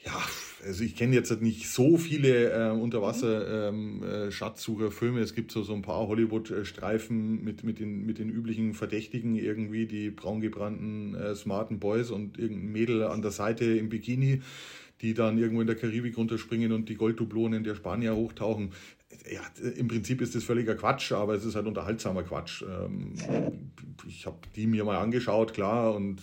Ja, 0.05 0.21
also 0.65 0.83
ich 0.83 0.95
kenne 0.95 1.13
jetzt 1.15 1.41
nicht 1.41 1.69
so 1.69 1.97
viele 1.97 2.51
äh, 2.51 2.71
Unterwasser-Schatzsucher-Filme. 2.71 5.17
Ähm, 5.17 5.21
äh, 5.21 5.25
es 5.25 5.35
gibt 5.35 5.51
so, 5.51 5.61
so 5.63 5.73
ein 5.73 5.81
paar 5.81 6.07
Hollywood-Streifen 6.07 7.43
mit, 7.43 7.65
mit, 7.65 7.79
den, 7.79 8.05
mit 8.05 8.17
den 8.17 8.29
üblichen 8.29 8.73
Verdächtigen 8.73 9.35
irgendwie, 9.35 9.87
die 9.87 10.09
braungebrannten 10.09 11.15
äh, 11.15 11.35
smarten 11.35 11.79
Boys 11.79 12.11
und 12.11 12.39
irgendein 12.39 12.71
Mädel 12.71 13.03
an 13.03 13.21
der 13.21 13.31
Seite 13.31 13.65
im 13.65 13.89
Bikini, 13.89 14.41
die 15.01 15.13
dann 15.13 15.37
irgendwo 15.37 15.59
in 15.61 15.67
der 15.67 15.75
Karibik 15.75 16.17
runterspringen 16.17 16.71
und 16.71 16.87
die 16.87 16.95
Golddublonen 16.95 17.65
der 17.65 17.75
Spanier 17.75 18.15
hochtauchen. 18.15 18.71
Ja, 19.29 19.41
im 19.75 19.89
Prinzip 19.89 20.21
ist 20.21 20.35
das 20.35 20.43
völliger 20.43 20.75
Quatsch, 20.75 21.11
aber 21.11 21.33
es 21.33 21.43
ist 21.43 21.55
halt 21.55 21.65
unterhaltsamer 21.67 22.23
Quatsch. 22.23 22.63
Ähm, 22.63 23.15
ich 24.07 24.25
habe 24.25 24.37
die 24.55 24.67
mir 24.67 24.85
mal 24.85 24.97
angeschaut, 24.97 25.53
klar, 25.53 25.93
und 25.95 26.21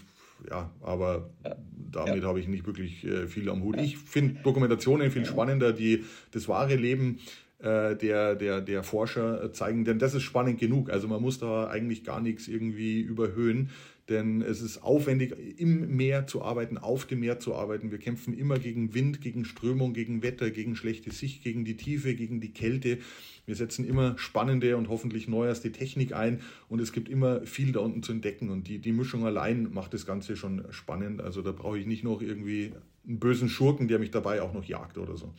ja, 0.50 0.70
aber 0.82 1.30
ja. 1.44 1.56
damit 1.92 2.22
ja. 2.22 2.28
habe 2.28 2.40
ich 2.40 2.48
nicht 2.48 2.66
wirklich 2.66 3.04
äh, 3.04 3.26
viel 3.26 3.48
am 3.48 3.62
Hut. 3.62 3.80
Ich 3.80 3.98
finde 3.98 4.40
Dokumentationen 4.42 5.10
viel 5.10 5.24
spannender, 5.24 5.72
die 5.72 6.04
das 6.32 6.48
wahre 6.48 6.76
Leben 6.76 7.18
äh, 7.58 7.96
der, 7.96 8.34
der, 8.34 8.60
der 8.60 8.82
Forscher 8.82 9.52
zeigen, 9.52 9.84
denn 9.84 9.98
das 9.98 10.14
ist 10.14 10.22
spannend 10.22 10.60
genug. 10.60 10.90
Also 10.90 11.08
man 11.08 11.22
muss 11.22 11.38
da 11.38 11.68
eigentlich 11.68 12.04
gar 12.04 12.20
nichts 12.20 12.48
irgendwie 12.48 13.00
überhöhen, 13.00 13.70
denn 14.08 14.40
es 14.42 14.62
ist 14.62 14.82
aufwendig, 14.82 15.34
im 15.58 15.96
Meer 15.96 16.26
zu 16.26 16.42
arbeiten, 16.42 16.78
auf 16.78 17.06
dem 17.06 17.20
Meer 17.20 17.40
zu 17.40 17.54
arbeiten. 17.54 17.90
Wir 17.90 17.98
kämpfen 17.98 18.36
immer 18.36 18.58
gegen 18.58 18.94
Wind, 18.94 19.20
gegen 19.20 19.44
Strömung, 19.44 19.94
gegen 19.94 20.22
Wetter, 20.22 20.50
gegen 20.50 20.76
schlechte 20.76 21.10
Sicht, 21.10 21.42
gegen 21.42 21.64
die 21.64 21.76
Tiefe, 21.76 22.14
gegen 22.14 22.40
die 22.40 22.52
Kälte. 22.52 22.98
Wir 23.46 23.54
setzen 23.54 23.86
immer 23.86 24.18
spannende 24.18 24.76
und 24.76 24.88
hoffentlich 24.88 25.28
neuerste 25.28 25.72
Technik 25.72 26.12
ein 26.14 26.40
und 26.68 26.80
es 26.80 26.92
gibt 26.92 27.08
immer 27.08 27.42
viel 27.42 27.72
da 27.72 27.80
unten 27.80 28.02
zu 28.02 28.12
entdecken 28.12 28.50
und 28.50 28.68
die, 28.68 28.78
die 28.78 28.92
Mischung 28.92 29.24
allein 29.24 29.72
macht 29.72 29.94
das 29.94 30.04
Ganze 30.04 30.36
schon 30.36 30.64
spannend. 30.70 31.20
Also 31.20 31.42
da 31.42 31.52
brauche 31.52 31.78
ich 31.78 31.86
nicht 31.86 32.02
noch 32.02 32.22
irgendwie 32.22 32.72
einen 33.06 33.18
bösen 33.20 33.48
Schurken, 33.48 33.88
der 33.88 33.98
mich 33.98 34.10
dabei 34.10 34.42
auch 34.42 34.52
noch 34.52 34.64
jagt 34.64 34.98
oder 34.98 35.16
so. 35.16 35.32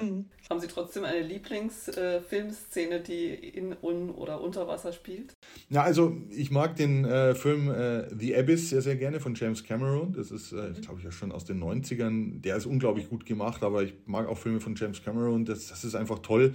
Mhm. 0.00 0.26
Haben 0.50 0.60
Sie 0.60 0.66
trotzdem 0.66 1.04
eine 1.04 1.26
Lieblingsfilmszene, 1.26 2.96
äh, 2.96 3.02
die 3.02 3.28
in 3.28 3.74
un 3.80 4.10
oder 4.10 4.40
unter 4.42 4.66
Wasser 4.68 4.92
spielt? 4.92 5.34
Ja, 5.70 5.82
also 5.82 6.16
ich 6.30 6.50
mag 6.50 6.76
den 6.76 7.04
äh, 7.04 7.34
Film 7.34 7.70
äh, 7.70 8.14
The 8.14 8.36
Abyss 8.36 8.70
sehr, 8.70 8.82
sehr 8.82 8.96
gerne 8.96 9.20
von 9.20 9.34
James 9.34 9.64
Cameron. 9.64 10.12
Das 10.12 10.30
ist, 10.30 10.52
äh, 10.52 10.56
mhm. 10.56 10.80
glaube 10.82 10.98
ich, 10.98 11.04
ja 11.04 11.12
schon 11.12 11.32
aus 11.32 11.44
den 11.44 11.62
90ern. 11.62 12.40
Der 12.42 12.56
ist 12.56 12.66
unglaublich 12.66 13.08
gut 13.08 13.24
gemacht, 13.24 13.62
aber 13.62 13.82
ich 13.82 13.94
mag 14.06 14.28
auch 14.28 14.36
Filme 14.36 14.60
von 14.60 14.74
James 14.74 15.02
Cameron. 15.02 15.46
Das, 15.46 15.68
das 15.68 15.82
ist 15.84 15.94
einfach 15.94 16.18
toll, 16.18 16.54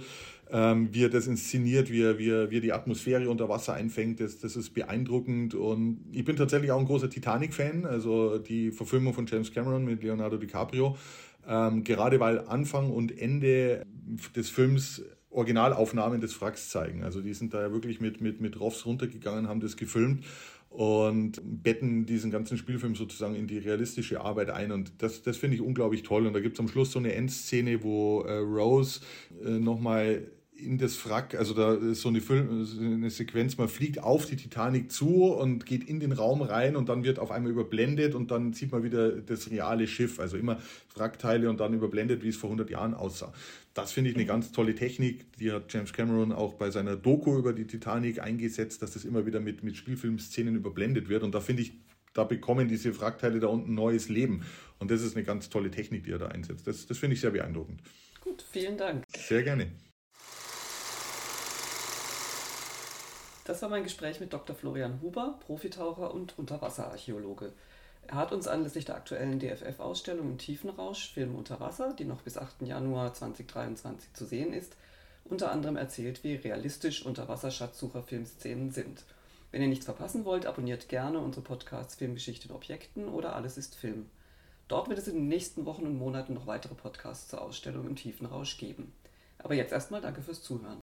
ähm, 0.52 0.88
wie 0.92 1.04
er 1.04 1.08
das 1.08 1.26
inszeniert, 1.26 1.90
wie 1.90 2.02
er, 2.02 2.18
wie, 2.18 2.30
er, 2.30 2.50
wie 2.50 2.58
er 2.58 2.60
die 2.60 2.72
Atmosphäre 2.72 3.28
unter 3.30 3.48
Wasser 3.48 3.74
einfängt. 3.74 4.20
Das, 4.20 4.38
das 4.38 4.56
ist 4.56 4.70
beeindruckend. 4.70 5.54
Und 5.54 6.04
ich 6.12 6.24
bin 6.24 6.36
tatsächlich 6.36 6.72
auch 6.72 6.80
ein 6.80 6.86
großer 6.86 7.10
Titanic-Fan. 7.10 7.86
Also 7.86 8.38
die 8.38 8.70
Verfilmung 8.70 9.14
von 9.14 9.26
James 9.26 9.52
Cameron 9.52 9.84
mit 9.84 10.02
Leonardo 10.02 10.36
DiCaprio. 10.36 10.96
Ähm, 11.46 11.84
gerade 11.84 12.20
weil 12.20 12.40
Anfang 12.40 12.90
und 12.90 13.16
Ende 13.18 13.86
des 14.34 14.50
Films 14.50 15.02
Originalaufnahmen 15.30 16.20
des 16.20 16.40
Wracks 16.40 16.70
zeigen. 16.70 17.04
Also 17.04 17.20
die 17.20 17.34
sind 17.34 17.54
da 17.54 17.62
ja 17.62 17.72
wirklich 17.72 18.00
mit, 18.00 18.20
mit, 18.20 18.40
mit 18.40 18.58
Roffs 18.58 18.84
runtergegangen, 18.84 19.48
haben 19.48 19.60
das 19.60 19.76
gefilmt 19.76 20.24
und 20.70 21.40
betten 21.42 22.06
diesen 22.06 22.30
ganzen 22.30 22.56
Spielfilm 22.56 22.94
sozusagen 22.94 23.34
in 23.34 23.46
die 23.46 23.58
realistische 23.58 24.20
Arbeit 24.20 24.50
ein. 24.50 24.72
Und 24.72 24.92
das, 24.98 25.22
das 25.22 25.36
finde 25.36 25.56
ich 25.56 25.62
unglaublich 25.62 26.02
toll. 26.02 26.26
Und 26.26 26.32
da 26.32 26.40
gibt 26.40 26.54
es 26.54 26.60
am 26.60 26.68
Schluss 26.68 26.92
so 26.92 26.98
eine 26.98 27.14
Endszene, 27.14 27.82
wo 27.82 28.22
äh, 28.22 28.38
Rose 28.38 29.00
äh, 29.44 29.50
nochmal 29.50 30.30
in 30.60 30.78
das 30.78 31.08
Wrack, 31.08 31.34
also 31.34 31.54
da 31.54 31.74
ist 31.74 32.02
so 32.02 32.08
eine, 32.08 32.20
Film, 32.20 32.66
eine 32.78 33.10
Sequenz, 33.10 33.56
man 33.56 33.68
fliegt 33.68 34.02
auf 34.02 34.26
die 34.26 34.36
Titanic 34.36 34.92
zu 34.92 35.32
und 35.32 35.66
geht 35.66 35.88
in 35.88 36.00
den 36.00 36.12
Raum 36.12 36.42
rein 36.42 36.76
und 36.76 36.88
dann 36.88 37.04
wird 37.04 37.18
auf 37.18 37.30
einmal 37.30 37.50
überblendet 37.50 38.14
und 38.14 38.30
dann 38.30 38.52
sieht 38.52 38.72
man 38.72 38.82
wieder 38.82 39.10
das 39.10 39.50
reale 39.50 39.86
Schiff, 39.86 40.20
also 40.20 40.36
immer 40.36 40.60
Wrackteile 40.94 41.48
und 41.48 41.60
dann 41.60 41.74
überblendet, 41.74 42.22
wie 42.22 42.28
es 42.28 42.36
vor 42.36 42.48
100 42.48 42.70
Jahren 42.70 42.94
aussah. 42.94 43.32
Das 43.74 43.92
finde 43.92 44.10
ich 44.10 44.16
eine 44.16 44.26
ganz 44.26 44.52
tolle 44.52 44.74
Technik, 44.74 45.32
die 45.38 45.52
hat 45.52 45.72
James 45.72 45.92
Cameron 45.92 46.32
auch 46.32 46.54
bei 46.54 46.70
seiner 46.70 46.96
Doku 46.96 47.38
über 47.38 47.52
die 47.52 47.66
Titanic 47.66 48.20
eingesetzt, 48.20 48.82
dass 48.82 48.92
das 48.92 49.04
immer 49.04 49.26
wieder 49.26 49.40
mit, 49.40 49.62
mit 49.64 49.76
Spielfilmszenen 49.76 50.56
überblendet 50.56 51.08
wird 51.08 51.22
und 51.22 51.34
da 51.34 51.40
finde 51.40 51.62
ich, 51.62 51.72
da 52.12 52.24
bekommen 52.24 52.68
diese 52.68 52.98
Wrackteile 53.00 53.40
da 53.40 53.46
unten 53.46 53.74
neues 53.74 54.08
Leben 54.08 54.42
und 54.78 54.90
das 54.90 55.02
ist 55.02 55.16
eine 55.16 55.24
ganz 55.24 55.48
tolle 55.48 55.70
Technik, 55.70 56.04
die 56.04 56.10
er 56.10 56.18
da 56.18 56.28
einsetzt. 56.28 56.66
Das, 56.66 56.86
das 56.86 56.98
finde 56.98 57.14
ich 57.14 57.20
sehr 57.20 57.30
beeindruckend. 57.30 57.80
Gut, 58.20 58.44
vielen 58.50 58.76
Dank. 58.76 59.04
Sehr 59.16 59.42
gerne. 59.42 59.70
Das 63.50 63.62
war 63.62 63.68
mein 63.68 63.82
Gespräch 63.82 64.20
mit 64.20 64.32
Dr. 64.32 64.54
Florian 64.54 65.00
Huber, 65.02 65.36
Profitaucher 65.44 66.14
und 66.14 66.38
Unterwasserarchäologe. 66.38 67.52
Er 68.06 68.14
hat 68.14 68.30
uns 68.30 68.46
anlässlich 68.46 68.84
der 68.84 68.94
aktuellen 68.94 69.40
DFF-Ausstellung 69.40 70.30
im 70.30 70.38
Tiefenrausch 70.38 71.12
Film 71.12 71.34
unter 71.34 71.58
Wasser, 71.58 71.92
die 71.98 72.04
noch 72.04 72.22
bis 72.22 72.38
8. 72.38 72.62
Januar 72.62 73.12
2023 73.12 74.12
zu 74.12 74.24
sehen 74.24 74.52
ist, 74.52 74.76
unter 75.24 75.50
anderem 75.50 75.74
erzählt, 75.74 76.22
wie 76.22 76.36
realistisch 76.36 77.04
Unterwasserschatzsucher-Filmszenen 77.04 78.70
sind. 78.70 79.02
Wenn 79.50 79.62
ihr 79.62 79.68
nichts 79.68 79.86
verpassen 79.86 80.24
wollt, 80.24 80.46
abonniert 80.46 80.88
gerne 80.88 81.18
unsere 81.18 81.42
Podcasts 81.42 81.96
Filmgeschichte 81.96 82.46
in 82.46 82.54
Objekten 82.54 83.08
oder 83.08 83.34
Alles 83.34 83.58
ist 83.58 83.74
Film. 83.74 84.08
Dort 84.68 84.88
wird 84.88 85.00
es 85.00 85.08
in 85.08 85.16
den 85.16 85.28
nächsten 85.28 85.66
Wochen 85.66 85.86
und 85.86 85.98
Monaten 85.98 86.34
noch 86.34 86.46
weitere 86.46 86.76
Podcasts 86.76 87.26
zur 87.26 87.42
Ausstellung 87.42 87.88
im 87.88 87.96
Tiefenrausch 87.96 88.58
geben. 88.58 88.92
Aber 89.38 89.54
jetzt 89.54 89.72
erstmal 89.72 90.00
danke 90.00 90.22
fürs 90.22 90.40
Zuhören. 90.40 90.78